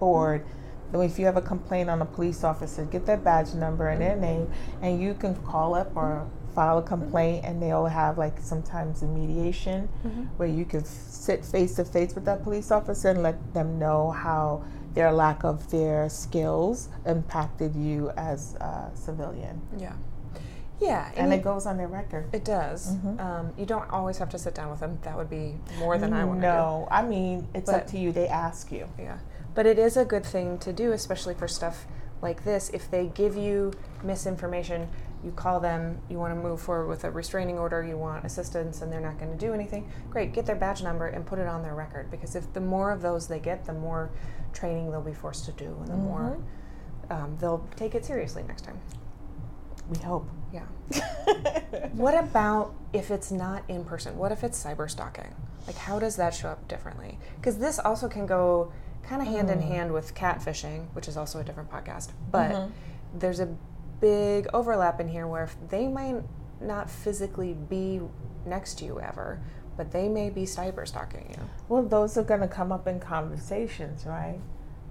board. 0.00 0.44
So 0.90 1.00
if 1.00 1.18
you 1.18 1.24
have 1.26 1.36
a 1.36 1.42
complaint 1.42 1.88
on 1.88 2.02
a 2.02 2.04
police 2.04 2.44
officer, 2.44 2.84
get 2.84 3.06
their 3.06 3.16
badge 3.16 3.54
number 3.54 3.88
and 3.88 4.00
their 4.00 4.16
name, 4.16 4.50
and 4.82 5.00
you 5.00 5.14
can 5.14 5.34
call 5.36 5.74
up 5.74 5.96
or 5.96 6.26
file 6.54 6.78
a 6.78 6.82
complaint, 6.82 7.44
and 7.44 7.62
they'll 7.62 7.86
have 7.86 8.18
like 8.18 8.38
sometimes 8.40 9.02
a 9.02 9.06
mediation 9.06 9.88
where 10.36 10.48
you 10.48 10.64
can 10.64 10.84
sit 10.84 11.44
face 11.44 11.74
to 11.76 11.84
face 11.84 12.14
with 12.14 12.24
that 12.24 12.42
police 12.42 12.70
officer 12.70 13.08
and 13.10 13.22
let 13.22 13.54
them 13.54 13.78
know 13.78 14.10
how 14.10 14.62
their 14.94 15.10
lack 15.12 15.42
of 15.44 15.70
their 15.70 16.08
skills 16.08 16.88
impacted 17.06 17.74
you 17.74 18.10
as 18.16 18.54
a 18.56 18.90
civilian, 18.94 19.60
Yeah. 19.78 19.92
Yeah. 20.80 21.10
and 21.16 21.32
you- 21.32 21.38
it 21.38 21.42
goes 21.44 21.64
on 21.64 21.76
their 21.78 21.88
record. 21.88 22.26
It 22.32 22.44
does. 22.44 22.94
Mhm. 22.96 23.20
Um, 23.20 23.52
you 23.56 23.64
don't 23.64 23.88
always 23.90 24.18
have 24.18 24.28
to 24.30 24.38
sit 24.38 24.54
down 24.54 24.68
with 24.70 24.80
them. 24.80 24.98
That 25.02 25.16
would 25.16 25.30
be 25.30 25.58
more 25.78 25.96
than 25.96 26.12
I 26.12 26.24
want 26.24 26.40
to 26.42 26.46
No, 26.46 26.88
I 26.90 27.02
mean 27.02 27.48
it's 27.54 27.70
up 27.70 27.86
to 27.88 27.98
you. 27.98 28.12
They 28.12 28.28
ask 28.28 28.70
you. 28.72 28.86
Yeah. 28.98 29.18
But 29.54 29.64
it 29.66 29.78
is 29.78 29.96
a 29.96 30.04
good 30.04 30.26
thing 30.26 30.58
to 30.58 30.72
do, 30.72 30.92
especially 30.92 31.34
for 31.34 31.46
stuff 31.48 31.86
like 32.20 32.44
this. 32.44 32.68
If 32.70 32.90
they 32.90 33.06
give 33.06 33.36
you 33.36 33.72
misinformation, 34.02 34.88
you 35.24 35.30
call 35.32 35.60
them, 35.60 36.00
you 36.08 36.18
want 36.18 36.34
to 36.34 36.40
move 36.40 36.60
forward 36.60 36.88
with 36.88 37.04
a 37.04 37.10
restraining 37.10 37.58
order, 37.58 37.84
you 37.84 37.96
want 37.96 38.24
assistance, 38.24 38.82
and 38.82 38.92
they're 38.92 39.00
not 39.00 39.18
going 39.18 39.30
to 39.30 39.38
do 39.38 39.52
anything, 39.52 39.90
great, 40.10 40.32
get 40.32 40.46
their 40.46 40.56
badge 40.56 40.82
number 40.82 41.06
and 41.06 41.24
put 41.24 41.38
it 41.38 41.46
on 41.46 41.62
their 41.62 41.74
record. 41.74 42.10
Because 42.10 42.34
if 42.34 42.52
the 42.52 42.60
more 42.60 42.90
of 42.90 43.02
those 43.02 43.28
they 43.28 43.38
get, 43.38 43.64
the 43.64 43.72
more 43.72 44.10
training 44.52 44.90
they'll 44.90 45.00
be 45.00 45.14
forced 45.14 45.44
to 45.46 45.52
do, 45.52 45.76
and 45.80 45.88
the 45.88 45.96
more 45.96 46.38
mm-hmm. 47.08 47.12
um, 47.12 47.36
they'll 47.38 47.66
take 47.76 47.94
it 47.94 48.04
seriously 48.04 48.42
next 48.42 48.62
time. 48.62 48.80
We 49.88 49.98
hope. 49.98 50.28
Yeah. 50.52 50.66
What 51.92 52.18
about 52.18 52.74
if 52.92 53.10
it's 53.10 53.30
not 53.30 53.64
in 53.68 53.84
person? 53.84 54.16
What 54.16 54.32
if 54.32 54.42
it's 54.42 54.62
cyber 54.62 54.90
stalking? 54.90 55.34
Like, 55.66 55.76
how 55.76 55.98
does 55.98 56.16
that 56.16 56.34
show 56.34 56.48
up 56.48 56.66
differently? 56.66 57.18
Because 57.36 57.58
this 57.58 57.78
also 57.78 58.08
can 58.08 58.26
go 58.26 58.72
kind 59.02 59.20
of 59.20 59.28
hand 59.28 59.50
in 59.50 59.58
mm-hmm. 59.58 59.68
hand 59.68 59.92
with 59.92 60.14
catfishing, 60.14 60.86
which 60.94 61.06
is 61.06 61.16
also 61.16 61.40
a 61.40 61.44
different 61.44 61.70
podcast. 61.70 62.10
But 62.30 62.50
mm-hmm. 62.50 63.18
there's 63.18 63.40
a 63.40 63.54
big 64.02 64.48
overlap 64.52 65.00
in 65.00 65.08
here 65.08 65.26
where 65.26 65.48
they 65.70 65.88
might 65.88 66.22
not 66.60 66.90
physically 66.90 67.54
be 67.54 68.00
next 68.44 68.78
to 68.80 68.84
you 68.84 69.00
ever, 69.00 69.40
but 69.76 69.92
they 69.92 70.08
may 70.08 70.28
be 70.28 70.42
cyber 70.42 70.86
stalking 70.86 71.30
you. 71.30 71.48
Well, 71.68 71.84
those 71.84 72.18
are 72.18 72.22
going 72.24 72.40
to 72.40 72.48
come 72.48 72.72
up 72.72 72.86
in 72.86 73.00
conversations, 73.00 74.04
right? 74.04 74.40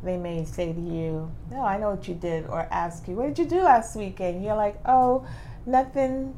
They 0.03 0.17
may 0.17 0.45
say 0.45 0.73
to 0.73 0.79
you, 0.79 1.31
No, 1.51 1.63
I 1.63 1.77
know 1.77 1.91
what 1.91 2.07
you 2.07 2.15
did, 2.15 2.47
or 2.47 2.67
ask 2.71 3.07
you, 3.07 3.15
What 3.15 3.27
did 3.27 3.37
you 3.37 3.45
do 3.45 3.61
last 3.61 3.95
weekend? 3.95 4.43
You're 4.43 4.55
like, 4.55 4.79
Oh, 4.85 5.27
nothing, 5.65 6.33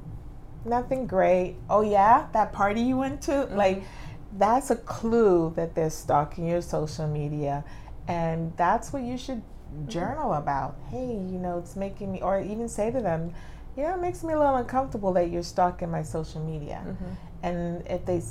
nothing 0.66 1.08
great. 1.08 1.56
Oh, 1.70 1.82
yeah, 1.82 2.28
that 2.34 2.52
party 2.52 2.82
you 2.82 2.98
went 2.98 3.22
to? 3.24 3.32
Mm-hmm. 3.32 3.56
Like, 3.56 3.84
that's 4.36 4.72
a 4.72 4.76
clue 4.76 5.54
that 5.56 5.76
they're 5.76 5.92
stalking 5.92 6.48
your 6.48 6.62
social 6.62 7.08
media. 7.08 7.64
And 8.08 8.52
that's 8.58 8.92
what 8.92 9.04
you 9.04 9.18
should. 9.18 9.44
Journal 9.88 10.32
mm-hmm. 10.32 10.42
about. 10.42 10.78
Hey, 10.90 11.08
you 11.08 11.40
know, 11.40 11.60
it's 11.60 11.76
making 11.76 12.12
me, 12.12 12.22
or 12.22 12.42
even 12.42 12.68
say 12.68 12.92
to 12.92 13.02
them, 13.02 13.34
you 13.76 13.84
know, 13.84 13.96
it 13.96 14.02
makes 14.02 14.24
me 14.24 14.34
a 14.34 14.38
little 14.38 14.56
uncomfortable 14.56 15.14
that 15.14 15.32
you're 15.32 15.44
stalking 15.44 15.90
my 15.90 16.04
social 16.04 16.44
media. 16.44 16.84
Mm-hmm. 16.86 17.14
And 17.44 17.88
if 17.88 18.06
they 18.06 18.22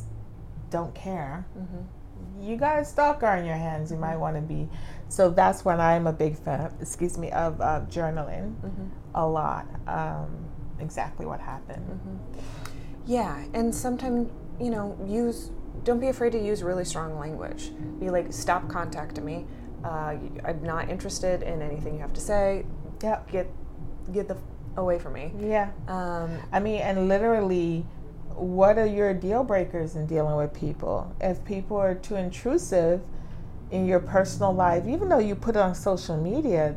don't 0.71 0.95
care, 0.95 1.45
mm-hmm. 1.59 2.43
you 2.43 2.57
got 2.57 2.79
a 2.79 2.85
stalker 2.85 3.27
on 3.27 3.45
your 3.45 3.57
hands. 3.57 3.91
You 3.91 3.99
might 3.99 4.17
want 4.17 4.37
to 4.37 4.43
be. 4.43 4.69
So 5.09 5.31
that's 5.31 5.65
when 5.65 5.81
I'm 5.81 6.07
a 6.07 6.13
big 6.13 6.39
fan. 6.39 6.73
Excuse 6.81 7.19
me 7.19 7.31
of 7.33 7.61
uh, 7.61 7.83
journaling 7.91 8.55
mm-hmm. 8.55 8.87
a 9.15 9.27
lot. 9.27 9.67
Um, 9.87 10.47
exactly 10.79 11.27
what 11.27 11.41
happened. 11.41 11.87
Mm-hmm. 11.87 12.17
Yeah, 13.07 13.45
and 13.53 13.75
sometimes 13.75 14.31
you 14.61 14.71
know 14.71 14.97
use. 15.07 15.51
Don't 15.85 15.99
be 15.99 16.09
afraid 16.09 16.31
to 16.33 16.39
use 16.39 16.63
really 16.63 16.85
strong 16.85 17.19
language. 17.19 17.73
Be 17.99 18.09
like, 18.09 18.33
stop 18.33 18.69
contacting 18.69 19.25
me. 19.25 19.47
Uh, 19.85 20.17
I'm 20.45 20.63
not 20.63 20.89
interested 20.89 21.43
in 21.43 21.63
anything 21.63 21.95
you 21.95 22.01
have 22.01 22.13
to 22.15 22.21
say. 22.21 22.65
Yeah. 23.03 23.21
Get 23.31 23.49
get 24.13 24.29
the 24.29 24.37
away 24.77 24.99
from 24.99 25.15
me. 25.15 25.33
Yeah. 25.39 25.71
Um, 25.89 26.39
I 26.53 26.61
mean, 26.61 26.81
and 26.81 27.09
literally 27.09 27.85
what 28.35 28.79
are 28.79 28.87
your 28.87 29.13
deal 29.15 29.45
breakers 29.45 29.97
in 29.97 30.07
dealing 30.07 30.37
with 30.37 30.55
people? 30.55 31.15
If 31.21 31.45
people 31.45 31.77
are 31.77 31.95
too 31.95 32.17
intrusive 32.17 33.03
in 33.71 33.87
your 33.87 34.01
personal 34.01 34.53
life, 34.53 34.87
even 34.87 35.09
though 35.09 35.19
you 35.19 35.35
put 35.35 35.57
it 35.57 35.61
on 35.61 35.75
social 35.75 36.17
media, 36.17 36.77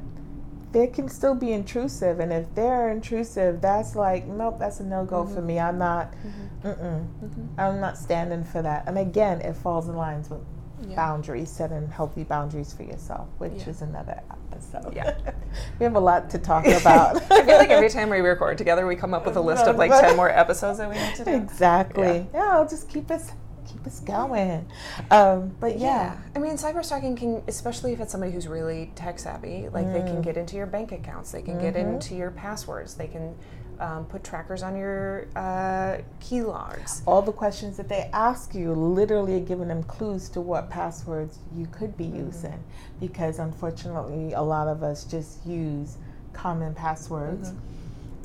they 0.71 0.87
can 0.87 1.07
still 1.07 1.35
be 1.35 1.53
intrusive. 1.53 2.19
And 2.19 2.33
if 2.33 2.53
they're 2.53 2.89
intrusive, 2.89 3.61
that's 3.61 3.95
like, 3.95 4.25
nope, 4.25 4.59
that's 4.59 4.79
a 4.79 4.83
no 4.83 5.05
go 5.05 5.23
mm-hmm. 5.23 5.33
for 5.33 5.41
me. 5.41 5.59
I'm 5.59 5.77
not, 5.77 6.13
mm-hmm. 6.13 6.67
mm-hmm. 6.67 7.59
I'm 7.59 7.79
not 7.79 7.97
standing 7.97 8.43
for 8.43 8.61
that. 8.61 8.83
And 8.87 8.97
again, 8.97 9.41
it 9.41 9.55
falls 9.55 9.87
in 9.87 9.95
lines 9.95 10.29
with 10.29 10.41
yeah. 10.87 10.95
boundaries, 10.95 11.49
setting 11.49 11.87
healthy 11.87 12.23
boundaries 12.23 12.73
for 12.73 12.83
yourself, 12.83 13.27
which 13.37 13.53
yeah. 13.57 13.69
is 13.69 13.81
another 13.81 14.21
episode. 14.31 14.95
Yeah. 14.95 15.15
we 15.79 15.83
have 15.83 15.95
a 15.95 15.99
lot 15.99 16.29
to 16.31 16.37
talk 16.37 16.65
about. 16.65 17.15
I 17.31 17.45
feel 17.45 17.57
like 17.57 17.69
every 17.69 17.89
time 17.89 18.09
we 18.09 18.19
record 18.19 18.57
together, 18.57 18.85
we 18.87 18.95
come 18.95 19.13
up 19.13 19.25
with 19.25 19.37
a 19.37 19.41
list 19.41 19.65
of 19.65 19.77
like 19.77 19.91
10 19.91 20.15
more 20.15 20.29
episodes 20.29 20.77
that 20.79 20.89
we 20.89 20.95
need 20.95 21.15
to 21.15 21.25
do. 21.25 21.31
Exactly. 21.31 22.27
Yeah, 22.33 22.51
I'll 22.51 22.67
just 22.67 22.89
keep 22.89 23.09
us 23.11 23.31
keep 23.65 23.85
us 23.87 23.99
going. 23.99 24.67
Um, 25.11 25.55
but 25.59 25.79
yeah. 25.79 26.13
yeah. 26.13 26.17
I 26.35 26.39
mean, 26.39 26.53
cyber 26.53 26.85
stalking 26.85 27.15
can, 27.15 27.43
especially 27.47 27.93
if 27.93 27.99
it's 27.99 28.11
somebody 28.11 28.31
who's 28.31 28.47
really 28.47 28.91
tech 28.95 29.17
savvy, 29.19 29.69
like 29.69 29.87
mm. 29.87 29.93
they 29.93 29.99
can 30.01 30.17
mm. 30.17 30.23
get 30.23 30.37
into 30.37 30.55
your 30.55 30.67
bank 30.67 30.91
accounts, 30.91 31.31
they 31.31 31.41
can 31.41 31.55
mm-hmm. 31.55 31.63
get 31.63 31.75
into 31.75 32.15
your 32.15 32.31
passwords, 32.31 32.93
they 32.93 33.07
can 33.07 33.35
um, 33.79 34.05
put 34.05 34.23
trackers 34.23 34.63
on 34.63 34.75
your 34.75 35.27
uh, 35.35 35.97
key 36.19 36.41
logs. 36.41 37.01
All 37.05 37.21
the 37.21 37.31
questions 37.31 37.77
that 37.77 37.89
they 37.89 38.09
ask 38.13 38.53
you 38.55 38.73
literally 38.73 39.37
are 39.37 39.45
giving 39.45 39.67
them 39.67 39.83
clues 39.83 40.29
to 40.29 40.41
what 40.41 40.69
passwords 40.69 41.39
you 41.55 41.67
could 41.67 41.97
be 41.97 42.05
mm-hmm. 42.05 42.25
using 42.25 42.63
because 42.99 43.39
unfortunately 43.39 44.33
a 44.33 44.41
lot 44.41 44.67
of 44.67 44.83
us 44.83 45.03
just 45.03 45.45
use 45.45 45.97
common 46.33 46.73
passwords. 46.73 47.51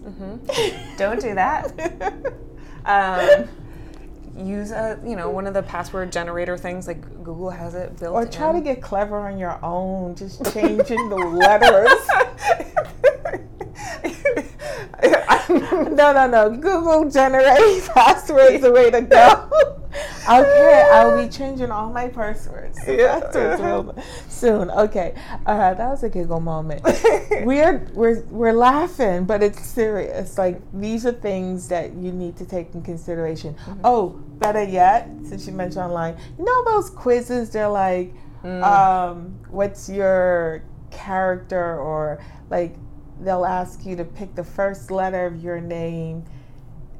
Mm-hmm. 0.02 0.24
Mm-hmm. 0.24 0.96
Don't 0.96 1.20
do 1.20 1.34
that. 1.34 2.34
um, 2.84 3.48
use 4.36 4.70
a 4.70 4.98
you 5.04 5.16
know 5.16 5.28
one 5.28 5.46
of 5.46 5.54
the 5.54 5.62
password 5.62 6.12
generator 6.12 6.56
things 6.56 6.86
like 6.86 7.02
Google 7.24 7.50
has 7.50 7.74
it 7.74 7.98
built. 7.98 8.14
Or 8.14 8.26
try 8.26 8.50
in. 8.50 8.56
to 8.56 8.60
get 8.60 8.82
clever 8.82 9.18
on 9.18 9.38
your 9.38 9.62
own, 9.64 10.14
just 10.14 10.52
changing 10.52 11.08
the 11.08 11.16
letters. 11.16 11.90
no, 15.94 16.12
no, 16.12 16.28
no. 16.28 16.50
Google 16.50 17.10
generate 17.10 17.84
passwords 17.94 18.62
the 18.62 18.70
way 18.70 18.90
to 18.90 19.00
go. 19.00 19.50
okay, 20.30 20.88
I'll 20.92 21.20
be 21.20 21.28
changing 21.28 21.72
all 21.72 21.90
my 21.90 22.08
passwords. 22.08 22.78
Yeah, 22.86 23.20
passwords 23.20 24.06
soon. 24.28 24.70
Okay, 24.70 25.14
uh, 25.46 25.74
that 25.74 25.88
was 25.88 26.04
a 26.04 26.08
giggle 26.08 26.40
moment. 26.40 26.82
we're 27.42 27.84
we're 27.94 28.22
we're 28.26 28.52
laughing, 28.52 29.24
but 29.24 29.42
it's 29.42 29.60
serious. 29.60 30.38
Like 30.38 30.60
these 30.72 31.04
are 31.04 31.12
things 31.12 31.66
that 31.68 31.94
you 31.94 32.12
need 32.12 32.36
to 32.36 32.46
take 32.46 32.72
in 32.74 32.82
consideration. 32.82 33.54
Mm-hmm. 33.54 33.80
Oh, 33.82 34.10
better 34.38 34.62
yet, 34.62 35.08
since 35.24 35.48
you 35.48 35.52
mentioned 35.52 35.84
online, 35.84 36.16
you 36.38 36.44
know 36.44 36.64
those 36.64 36.90
quizzes? 36.90 37.50
They're 37.50 37.68
like, 37.68 38.14
mm. 38.44 38.62
um, 38.62 39.36
what's 39.48 39.88
your 39.88 40.62
character 40.90 41.78
or 41.80 42.20
like 42.50 42.76
they'll 43.20 43.44
ask 43.44 43.85
you 43.85 43.96
to 43.96 44.04
pick 44.04 44.35
the 44.35 44.44
first 44.44 44.90
letter 44.90 45.26
of 45.26 45.42
your 45.42 45.61
name 45.61 46.24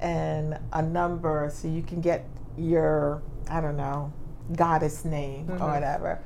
and 0.01 0.59
a 0.73 0.83
number 0.83 1.51
so 1.53 1.69
you 1.69 1.83
can 1.83 2.01
get 2.01 2.27
your, 2.57 3.23
I 3.49 3.61
don't 3.61 3.77
know, 3.77 4.13
goddess 4.55 5.05
name 5.05 5.47
mm-hmm. 5.47 5.63
or 5.63 5.73
whatever. 5.73 6.23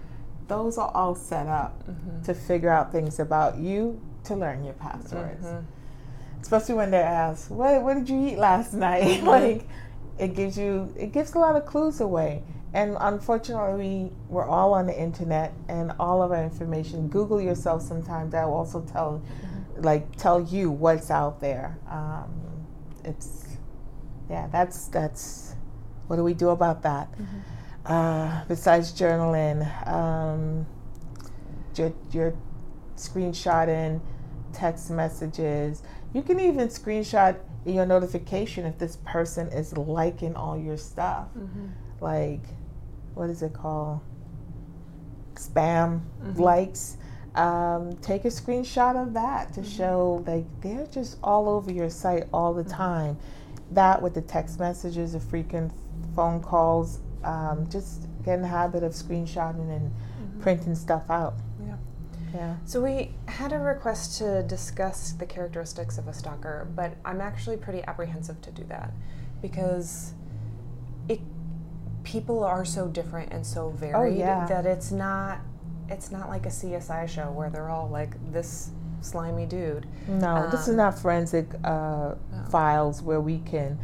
Those 0.49 0.79
are 0.79 0.91
all 0.95 1.15
set 1.15 1.47
up 1.47 1.87
mm-hmm. 1.87 2.23
to 2.23 2.35
figure 2.35 2.71
out 2.71 2.93
things 2.93 3.19
about 3.19 3.59
you 3.59 4.01
to 4.25 4.37
learn 4.37 4.65
your 4.65 4.75
passwords. 4.75 5.45
Mm-hmm. 5.45 5.67
Especially 6.41 6.75
when 6.75 6.91
they 6.91 6.99
ask, 6.99 7.51
what, 7.51 7.83
what 7.83 7.95
did 7.95 8.09
you 8.09 8.29
eat 8.29 8.39
last 8.39 8.75
night? 8.75 9.21
Mm-hmm. 9.21 9.27
like, 9.27 9.69
it 10.19 10.35
gives 10.35 10.57
you, 10.57 10.93
it 10.97 11.13
gives 11.13 11.35
a 11.35 11.39
lot 11.39 11.57
of 11.57 11.67
clues 11.67 12.01
away. 12.01 12.43
And 12.73 12.97
unfortunately, 13.01 14.13
we're 14.29 14.47
all 14.47 14.75
on 14.75 14.87
the 14.87 15.01
internet 15.01 15.53
and 15.69 15.93
all 16.01 16.23
of 16.23 16.33
our 16.33 16.43
information. 16.43 17.09
Google 17.09 17.41
yourself 17.41 17.83
sometimes. 17.83 18.33
That 18.33 18.47
will 18.47 18.55
also 18.55 18.81
tell 18.81 19.23
like 19.79 20.17
tell 20.17 20.41
you 20.41 20.71
what's 20.71 21.11
out 21.11 21.41
there. 21.41 21.79
Um, 21.91 22.67
it's 23.05 23.47
yeah, 24.31 24.49
that's 24.51 24.89
that's 24.89 25.55
what 26.07 26.17
do 26.17 26.25
we 26.25 26.35
do 26.35 26.51
about 26.51 26.83
that? 26.83 27.11
Mm-hmm. 27.13 27.39
Uh, 27.87 28.45
besides 28.47 28.93
journaling, 28.93 29.87
um, 29.87 30.67
you're, 31.77 31.93
you're 32.13 32.35
screenshotting 32.97 34.01
text 34.53 34.91
messages. 34.91 35.83
You 36.13 36.23
can 36.23 36.41
even 36.41 36.69
screenshot 36.69 37.37
your 37.67 37.85
notification 37.85 38.65
if 38.67 38.79
this 38.79 38.97
person 39.05 39.49
is 39.49 39.77
liking 39.77 40.35
all 40.35 40.59
your 40.59 40.77
stuff. 40.77 41.29
Mm-hmm. 41.37 41.67
Like, 42.01 42.45
what 43.15 43.29
is 43.31 43.43
it 43.43 43.53
called? 43.53 44.01
Spam 45.35 46.01
mm-hmm. 46.23 46.41
likes 46.41 46.97
um, 47.35 47.97
take 47.97 48.25
a 48.25 48.29
screenshot 48.29 49.01
of 49.01 49.15
that 49.15 49.53
to 49.55 49.61
mm-hmm. 49.61 49.77
show 49.77 50.25
like 50.27 50.45
they're 50.61 50.87
just 50.87 51.19
all 51.23 51.49
over 51.49 51.73
your 51.73 51.91
site 51.91 52.25
all 52.33 52.55
the 52.55 52.63
mm-hmm. 52.63 52.73
time. 52.73 53.17
That 53.71 54.01
with 54.01 54.15
the 54.15 54.23
text 54.23 54.61
messages, 54.61 55.13
the 55.13 55.21
frequent 55.21 55.73
phone 56.15 56.41
calls, 56.41 57.01
um, 57.25 57.67
just 57.71 58.07
get 58.25 58.35
in 58.35 58.43
the 58.43 58.49
habit 58.49 58.83
of 58.83 58.93
screenshotting 58.93 59.75
and 59.75 59.91
mm-hmm. 59.91 60.41
printing 60.41 60.75
stuff 60.75 61.11
out. 61.11 61.35
Yeah. 61.67 61.77
Yeah. 62.35 62.57
So 62.65 62.83
we 62.83 63.13
had 63.27 63.53
a 63.53 63.59
request 63.59 64.19
to 64.19 64.43
discuss 64.43 65.13
the 65.13 65.27
characteristics 65.27 65.99
of 65.99 66.09
a 66.09 66.13
stalker, 66.13 66.69
but 66.75 66.95
I'm 67.05 67.21
actually 67.21 67.57
pretty 67.57 67.83
apprehensive 67.85 68.41
to 68.43 68.51
do 68.51 68.65
that 68.65 68.93
because 69.41 70.15
it 71.09 71.21
people 72.03 72.45
are 72.45 72.65
so 72.65 72.87
different 72.87 73.33
and 73.33 73.47
so 73.47 73.71
varied 73.71 73.95
oh, 73.95 74.19
yeah. 74.19 74.47
that 74.47 74.67
it's 74.67 74.91
not 74.91 75.39
it's 75.89 76.11
not 76.11 76.29
like 76.29 76.47
a 76.47 76.51
CSI 76.51 77.09
show 77.09 77.31
where 77.31 77.51
they're 77.51 77.71
all 77.71 77.89
like 77.89 78.15
this 78.33 78.71
slimy 79.01 79.47
dude. 79.47 79.87
No, 80.09 80.37
um, 80.37 80.51
this 80.51 80.69
is 80.69 80.77
not 80.77 80.99
forensic 80.99 81.47
uh, 81.65 82.15
no. 82.33 82.45
files 82.51 83.03
where 83.03 83.21
we 83.21 83.39
can 83.41 83.79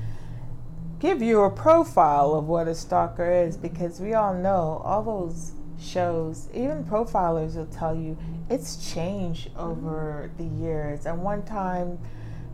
give 1.01 1.23
you 1.23 1.43
a 1.43 1.51
profile 1.51 2.35
of 2.35 2.47
what 2.47 2.69
a 2.69 2.75
stalker 2.75 3.31
is 3.31 3.57
because 3.57 4.01
we 4.01 4.15
all 4.15 4.35
know 4.35 4.83
all 4.85 5.03
those 5.03 5.53
shows, 5.81 6.49
even 6.53 6.85
profilers 6.85 7.57
will 7.57 7.67
tell 7.67 7.95
you 7.95 8.17
it's 8.51 8.93
changed 8.93 9.51
over 9.57 10.31
the 10.37 10.45
years. 10.45 11.07
And 11.07 11.23
one 11.23 11.43
time, 11.43 11.99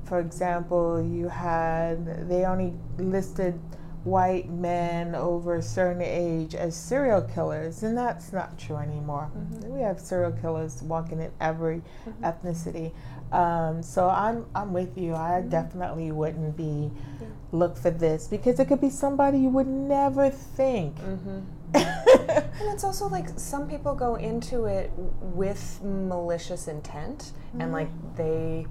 for 0.05 0.21
example, 0.21 1.03
you 1.03 1.29
had, 1.29 2.29
they 2.29 2.45
only 2.45 2.73
listed 2.99 3.59
white 4.07 4.49
men 4.49 5.17
over 5.17 5.57
a 5.57 5.63
certain 5.63 6.01
age 6.01 6.55
as 6.55 6.77
serial 6.77 7.21
killers, 7.23 7.83
and 7.83 7.99
that's 7.99 8.33
not 8.33 8.57
true 8.57 8.77
anymore. 8.77 9.29
Mm-hmm. 9.37 9.75
We 9.75 9.81
have 9.81 9.99
serial 9.99 10.31
killers 10.31 10.81
walking 10.83 11.21
in 11.21 11.33
every 11.41 11.83
mm-hmm. 12.09 12.25
ethnicity. 12.25 12.93
Um, 13.33 13.83
so 13.83 14.09
I'm 14.09 14.47
I'm 14.55 14.73
with 14.73 14.97
you. 14.97 15.15
I 15.15 15.41
mm-hmm. 15.41 15.49
definitely 15.49 16.13
wouldn't 16.13 16.57
be 16.57 16.93
yeah. 17.21 17.27
look 17.51 17.77
for 17.77 17.91
this 17.91 18.29
because 18.29 18.61
it 18.61 18.69
could 18.69 18.81
be 18.81 18.91
somebody 18.91 19.39
you 19.41 19.49
would 19.49 19.67
never 19.67 20.31
think. 20.31 20.97
Mm-hmm. 20.99 21.41
and 21.75 22.73
it's 22.73 22.85
also 22.85 23.09
like 23.09 23.29
some 23.37 23.69
people 23.69 23.95
go 23.97 24.15
into 24.15 24.67
it 24.67 24.93
with 25.21 25.81
malicious 25.83 26.69
intent 26.69 27.33
and 27.59 27.73
like 27.73 27.89
mm-hmm. 27.89 28.17
they 28.17 28.67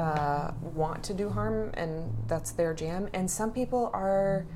uh, 0.00 0.50
want 0.60 1.02
to 1.02 1.14
do 1.14 1.30
harm 1.30 1.70
and 1.74 2.12
that's 2.28 2.52
their 2.52 2.74
jam 2.74 3.08
and 3.14 3.30
some 3.30 3.50
people 3.50 3.90
are 3.94 4.46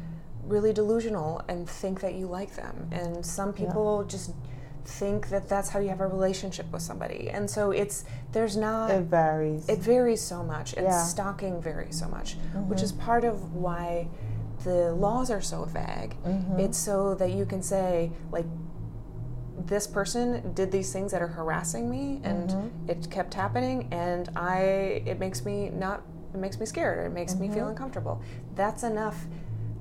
really 0.50 0.72
delusional 0.72 1.42
and 1.48 1.68
think 1.68 2.00
that 2.00 2.14
you 2.14 2.26
like 2.26 2.54
them. 2.56 2.88
And 2.92 3.24
some 3.24 3.52
people 3.52 4.04
just 4.04 4.32
think 4.84 5.28
that 5.28 5.48
that's 5.48 5.68
how 5.68 5.78
you 5.78 5.88
have 5.88 6.00
a 6.00 6.06
relationship 6.06 6.70
with 6.72 6.82
somebody. 6.82 7.30
And 7.30 7.48
so 7.48 7.70
it's 7.70 8.04
there's 8.32 8.56
not 8.56 8.90
It 8.90 9.02
varies. 9.02 9.68
it 9.68 9.78
varies 9.78 10.20
so 10.20 10.42
much 10.42 10.74
and 10.74 10.86
Yeah. 10.86 11.02
stalking 11.04 11.60
varies 11.62 11.98
so 11.98 12.08
much, 12.08 12.36
which 12.68 12.82
is 12.82 12.92
mm-hmm. 12.92 13.02
part 13.04 13.24
of 13.24 13.54
why 13.54 14.08
the 14.64 14.92
laws 14.94 15.30
are 15.30 15.40
so 15.40 15.64
vague. 15.64 16.16
Mm-hmm. 16.24 16.60
It's 16.60 16.78
so 16.78 17.14
that 17.14 17.30
you 17.30 17.46
can 17.46 17.62
say 17.62 18.12
like 18.32 18.46
this 19.66 19.86
person 19.86 20.52
did 20.54 20.72
these 20.72 20.92
things 20.92 21.12
that 21.12 21.22
are 21.22 21.28
harassing 21.28 21.90
me 21.90 22.20
and 22.24 22.50
mm-hmm. 22.50 22.90
it 22.90 23.10
kept 23.10 23.34
happening 23.34 23.88
and 23.92 24.30
I 24.34 25.02
it 25.06 25.18
makes 25.18 25.44
me 25.44 25.68
not 25.68 26.02
it 26.32 26.38
makes 26.38 26.58
me 26.58 26.64
scared 26.64 27.06
it 27.06 27.12
makes 27.12 27.34
me 27.36 27.48
feel 27.48 27.68
uncomfortable. 27.68 28.22
That's 28.54 28.82
enough 28.82 29.26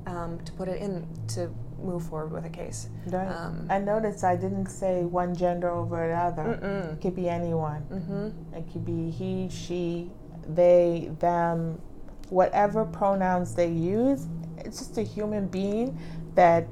um, 0.10 0.40
to 0.44 0.52
put 0.54 0.68
it 0.68 0.82
in 0.82 1.08
to 1.28 1.50
move 1.82 2.04
forward 2.04 2.32
with 2.32 2.46
a 2.46 2.50
case. 2.50 2.90
Right. 3.08 3.28
Um, 3.28 3.68
I 3.70 3.80
noticed 3.80 4.24
I 4.24 4.36
didn't 4.36 4.68
say 4.68 5.04
one 5.04 5.36
gender 5.36 5.70
over 5.70 6.08
the 6.08 6.16
other. 6.16 6.60
Mm-mm. 6.62 6.94
It 6.94 7.02
could 7.02 7.16
be 7.16 7.30
anyone. 7.30 7.84
Mm-hmm. 7.92 8.58
It 8.58 8.72
could 8.72 8.86
be 8.86 9.12
he, 9.12 9.50
she, 9.50 10.10
they, 10.48 11.12
them, 11.20 11.82
whatever 12.30 12.86
pronouns 12.86 13.56
they 13.56 13.70
use. 13.70 14.28
It's 14.58 14.80
just 14.80 14.98
a 14.98 15.04
human 15.04 15.48
being 15.48 15.98
that 16.36 16.68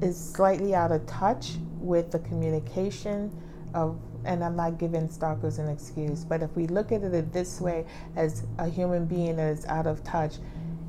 is 0.00 0.18
slightly 0.18 0.74
out 0.74 0.92
of 0.92 1.06
touch 1.06 1.52
with 1.78 2.10
the 2.10 2.18
communication 2.20 3.30
of, 3.74 3.98
and 4.24 4.44
I'm 4.44 4.56
not 4.56 4.78
giving 4.78 5.08
stalkers 5.08 5.58
an 5.58 5.68
excuse, 5.68 6.24
but 6.24 6.42
if 6.42 6.54
we 6.56 6.66
look 6.66 6.92
at 6.92 7.02
it 7.02 7.32
this 7.32 7.60
way 7.60 7.86
as 8.16 8.44
a 8.58 8.68
human 8.68 9.06
being 9.06 9.36
that 9.36 9.50
is 9.50 9.64
out 9.66 9.86
of 9.86 10.04
touch 10.04 10.36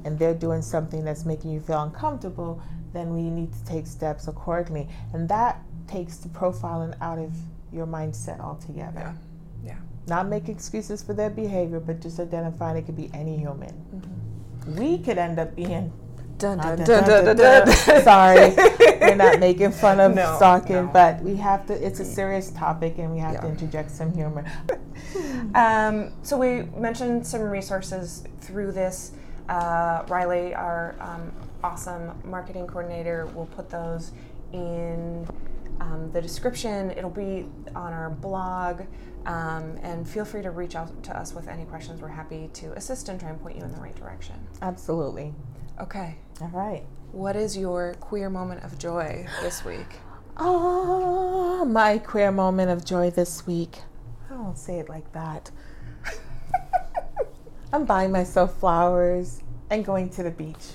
and 0.05 0.17
they're 0.19 0.33
doing 0.33 0.61
something 0.61 1.03
that's 1.03 1.25
making 1.25 1.51
you 1.51 1.59
feel 1.59 1.81
uncomfortable, 1.83 2.61
then 2.93 3.13
we 3.13 3.23
need 3.29 3.51
to 3.53 3.65
take 3.65 3.87
steps 3.87 4.27
accordingly. 4.27 4.87
And 5.13 5.27
that 5.29 5.61
takes 5.87 6.17
the 6.17 6.29
profiling 6.29 6.95
out 7.01 7.19
of 7.19 7.33
your 7.71 7.87
mindset 7.87 8.39
altogether 8.39 8.99
Yeah. 8.99 9.13
Yeah. 9.65 9.75
not 10.07 10.27
make 10.27 10.47
excuses 10.49 11.01
for 11.03 11.13
their 11.13 11.29
behavior, 11.29 11.79
but 11.79 12.01
just 12.01 12.19
identifying 12.19 12.77
it 12.77 12.85
could 12.85 12.95
be 12.97 13.09
any 13.13 13.37
human. 13.37 13.73
We 14.67 14.97
could 14.99 15.17
end 15.17 15.39
up 15.39 15.55
being. 15.55 15.91
Dun, 16.37 16.57
dun, 16.57 16.77
dun, 16.83 17.35
dun. 17.37 17.67
Sorry, 18.03 18.53
we're 19.01 19.15
not 19.15 19.39
making 19.39 19.71
fun 19.71 19.99
of 19.99 20.13
No, 20.15 20.35
stalking, 20.35 20.75
no. 20.75 20.89
but 20.91 21.21
we 21.21 21.35
have 21.37 21.65
to. 21.67 21.73
It's 21.85 21.99
a 21.99 22.05
serious 22.05 22.51
topic, 22.51 22.97
and 22.97 23.13
we 23.13 23.19
have 23.19 23.39
to 23.41 23.47
interject 23.47 23.91
some 23.91 24.13
humor. 24.13 24.43
Um, 25.53 26.11
so 26.23 26.37
we 26.37 26.63
mentioned 26.79 27.25
some 27.27 27.41
resources 27.41 28.23
through 28.41 28.71
this. 28.71 29.11
Uh, 29.49 30.03
Riley, 30.07 30.53
our 30.53 30.95
um, 30.99 31.31
awesome 31.63 32.11
marketing 32.23 32.67
coordinator, 32.67 33.25
will 33.27 33.47
put 33.47 33.69
those 33.69 34.11
in 34.53 35.27
um, 35.79 36.11
the 36.11 36.21
description. 36.21 36.91
It'll 36.91 37.09
be 37.09 37.45
on 37.75 37.93
our 37.93 38.09
blog. 38.09 38.83
Um, 39.25 39.77
and 39.83 40.07
feel 40.07 40.25
free 40.25 40.41
to 40.41 40.51
reach 40.51 40.75
out 40.75 41.01
to 41.03 41.17
us 41.17 41.33
with 41.33 41.47
any 41.47 41.63
questions. 41.65 42.01
We're 42.01 42.09
happy 42.09 42.49
to 42.53 42.73
assist 42.73 43.07
and 43.07 43.19
try 43.19 43.29
and 43.29 43.41
point 43.41 43.57
you 43.57 43.63
in 43.63 43.71
the 43.71 43.79
right 43.79 43.95
direction. 43.95 44.35
Absolutely. 44.61 45.33
Okay. 45.79 46.17
All 46.41 46.49
right. 46.49 46.83
What 47.11 47.35
is 47.35 47.57
your 47.57 47.93
queer 48.01 48.29
moment 48.29 48.63
of 48.63 48.77
joy 48.77 49.25
this 49.41 49.63
week? 49.63 49.87
Oh, 50.37 51.63
my 51.63 51.99
queer 51.99 52.31
moment 52.31 52.69
of 52.71 52.83
joy 52.83 53.11
this 53.11 53.45
week. 53.47 53.77
I 54.29 54.33
don't 54.33 54.57
say 54.57 54.79
it 54.79 54.89
like 54.89 55.11
that. 55.13 55.51
I'm 57.73 57.85
buying 57.85 58.11
myself 58.11 58.55
flowers 58.59 59.41
and 59.71 59.83
going 59.83 60.09
to 60.11 60.23
the 60.23 60.29
beach. 60.29 60.73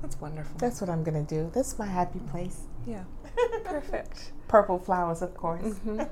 That's 0.00 0.20
wonderful. 0.20 0.56
That's 0.58 0.80
what 0.80 0.88
I'm 0.88 1.02
gonna 1.02 1.24
do. 1.24 1.50
That's 1.52 1.76
my 1.76 1.86
happy 1.86 2.20
place. 2.30 2.60
yeah. 2.86 3.02
Perfect. 3.64 4.32
Purple 4.48 4.78
flowers, 4.78 5.20
of 5.22 5.34
course. 5.36 5.74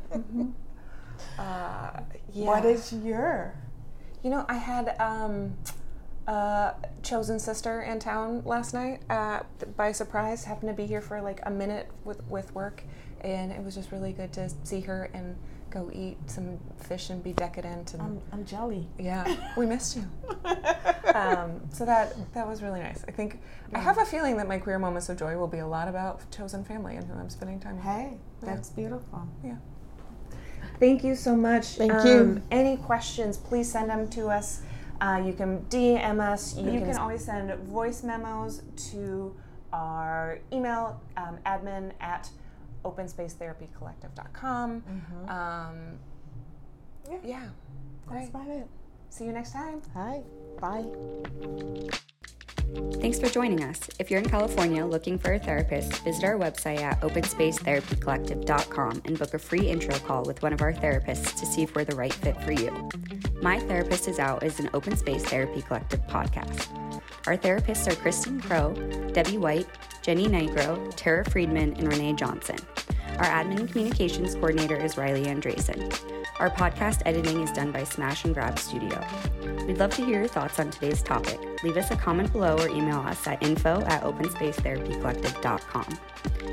Uh, 1.38 2.00
yeah. 2.32 2.46
What 2.46 2.64
is 2.64 2.92
your? 2.92 3.54
You 4.24 4.30
know, 4.30 4.44
I 4.48 4.54
had 4.56 4.96
um, 5.00 5.56
a 6.26 6.74
chosen 7.04 7.38
sister 7.38 7.82
in 7.82 8.00
town 8.00 8.42
last 8.44 8.74
night 8.74 9.02
uh, 9.08 9.40
by 9.76 9.92
surprise. 9.92 10.44
Happened 10.44 10.70
to 10.70 10.74
be 10.74 10.86
here 10.86 11.00
for 11.00 11.22
like 11.22 11.40
a 11.44 11.50
minute 11.50 11.88
with, 12.04 12.26
with 12.28 12.52
work, 12.52 12.82
and 13.20 13.52
it 13.52 13.62
was 13.62 13.76
just 13.76 13.92
really 13.92 14.12
good 14.12 14.32
to 14.32 14.50
see 14.64 14.80
her 14.80 15.08
and 15.14 15.36
go 15.74 15.90
eat 15.92 16.16
some 16.26 16.58
fish 16.78 17.10
and 17.10 17.22
be 17.22 17.32
decadent. 17.32 17.92
And 17.94 18.02
I'm, 18.02 18.20
I'm 18.32 18.44
jelly. 18.46 18.86
yeah, 18.98 19.50
we 19.56 19.66
missed 19.74 19.96
you. 19.96 20.04
Um, 21.14 21.60
so 21.70 21.84
that 21.84 22.14
that 22.32 22.46
was 22.46 22.62
really 22.62 22.80
nice. 22.80 23.04
I 23.06 23.10
think 23.10 23.40
I 23.72 23.78
have 23.80 23.98
a 23.98 24.04
feeling 24.04 24.36
that 24.36 24.48
my 24.48 24.58
queer 24.58 24.78
moments 24.78 25.08
of 25.08 25.18
joy 25.18 25.36
will 25.36 25.48
be 25.48 25.58
a 25.58 25.66
lot 25.66 25.88
about 25.88 26.30
chosen 26.30 26.64
family 26.64 26.96
and 26.96 27.06
who 27.06 27.14
I'm 27.14 27.28
spending 27.28 27.60
time 27.60 27.76
with. 27.76 27.84
Hey, 27.84 28.16
that's 28.40 28.70
beautiful. 28.70 29.28
Yeah. 29.44 29.56
Thank 30.80 31.04
you 31.04 31.14
so 31.14 31.36
much. 31.36 31.66
Thank 31.66 31.92
you. 32.04 32.20
Um, 32.20 32.42
Any 32.50 32.76
questions, 32.76 33.36
please 33.36 33.70
send 33.70 33.90
them 33.90 34.08
to 34.10 34.28
us. 34.28 34.62
Uh, 35.00 35.22
you 35.24 35.32
can 35.32 35.60
DM 35.68 36.20
us. 36.20 36.56
You, 36.56 36.80
can, 36.80 36.96
always 36.96 37.24
send 37.24 37.52
voice 37.60 38.02
memos 38.02 38.62
to 38.90 39.34
our 39.72 40.38
email, 40.52 41.00
um, 41.16 41.38
admin 41.46 41.92
at 42.00 42.30
openspacetherapycollective.com. 42.84 44.82
Um, 45.28 45.98
Yeah. 47.10 47.18
yeah. 47.24 47.48
That's 48.06 48.06
Great. 48.06 48.28
about 48.30 48.48
it. 48.48 48.66
See 49.10 49.24
you 49.24 49.32
next 49.32 49.52
time. 49.52 49.82
Hi. 49.94 50.22
Bye. 50.60 50.84
Thanks 53.00 53.20
for 53.20 53.28
joining 53.28 53.62
us. 53.62 53.78
If 53.98 54.10
you're 54.10 54.20
in 54.20 54.28
California 54.28 54.84
looking 54.84 55.16
for 55.18 55.34
a 55.34 55.38
therapist, 55.38 56.02
visit 56.02 56.24
our 56.24 56.34
website 56.36 56.80
at 56.80 57.00
openspacetherapycollective.com 57.02 59.02
and 59.04 59.18
book 59.18 59.34
a 59.34 59.38
free 59.38 59.68
intro 59.68 59.96
call 60.00 60.24
with 60.24 60.42
one 60.42 60.52
of 60.52 60.60
our 60.62 60.72
therapists 60.72 61.36
to 61.38 61.46
see 61.46 61.62
if 61.62 61.74
we're 61.76 61.84
the 61.84 61.94
right 61.94 62.12
fit 62.12 62.40
for 62.42 62.50
you. 62.52 62.88
My 63.42 63.60
Therapist 63.60 64.08
is 64.08 64.18
Out 64.18 64.42
is 64.42 64.58
an 64.60 64.70
open 64.74 64.96
space 64.96 65.22
therapy 65.24 65.62
collective 65.62 66.00
podcast. 66.06 66.68
Our 67.26 67.36
therapists 67.36 67.86
are 67.90 67.94
Kristen 67.96 68.40
Crow, 68.40 68.72
Debbie 69.12 69.38
Whyte, 69.38 69.68
Jenny 70.02 70.26
Nigro, 70.26 70.90
Tara 70.96 71.24
Friedman, 71.30 71.74
and 71.74 71.88
Renee 71.92 72.14
Johnson. 72.14 72.56
Our 73.18 73.26
admin 73.26 73.60
and 73.60 73.68
communications 73.68 74.34
coordinator 74.34 74.76
is 74.76 74.96
Riley 74.96 75.26
Andresen. 75.26 75.96
Our 76.40 76.50
podcast 76.50 77.02
editing 77.06 77.42
is 77.42 77.52
done 77.52 77.70
by 77.70 77.84
Smash 77.84 78.24
and 78.24 78.34
Grab 78.34 78.58
Studio. 78.58 79.06
We'd 79.66 79.78
love 79.78 79.94
to 79.94 80.04
hear 80.04 80.18
your 80.18 80.28
thoughts 80.28 80.58
on 80.58 80.70
today's 80.70 81.00
topic. 81.00 81.38
Leave 81.62 81.76
us 81.76 81.92
a 81.92 81.96
comment 81.96 82.32
below 82.32 82.58
or 82.58 82.68
email 82.68 82.98
us 82.98 83.24
at 83.28 83.40
info 83.40 83.82
at 83.82 84.02
openspacetherapycollective.com. 84.02 85.98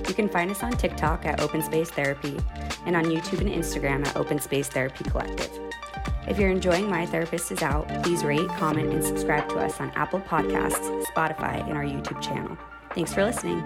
You 0.07 0.13
can 0.13 0.29
find 0.29 0.51
us 0.51 0.61
on 0.61 0.73
TikTok 0.73 1.25
at 1.25 1.41
Open 1.41 1.63
Space 1.63 1.89
Therapy 1.89 2.37
and 2.85 2.95
on 2.95 3.05
YouTube 3.05 3.41
and 3.41 3.49
Instagram 3.49 4.05
at 4.05 4.15
Open 4.15 4.39
Space 4.39 4.67
Therapy 4.67 5.03
Collective. 5.05 5.49
If 6.27 6.37
you're 6.37 6.51
enjoying 6.51 6.87
My 6.87 7.07
Therapist 7.07 7.51
is 7.51 7.63
Out, 7.63 7.87
please 8.03 8.23
rate, 8.23 8.47
comment, 8.49 8.93
and 8.93 9.03
subscribe 9.03 9.49
to 9.49 9.55
us 9.55 9.81
on 9.81 9.89
Apple 9.91 10.21
Podcasts, 10.21 11.05
Spotify, 11.05 11.67
and 11.67 11.75
our 11.75 11.83
YouTube 11.83 12.21
channel. 12.21 12.55
Thanks 12.93 13.13
for 13.13 13.23
listening. 13.23 13.63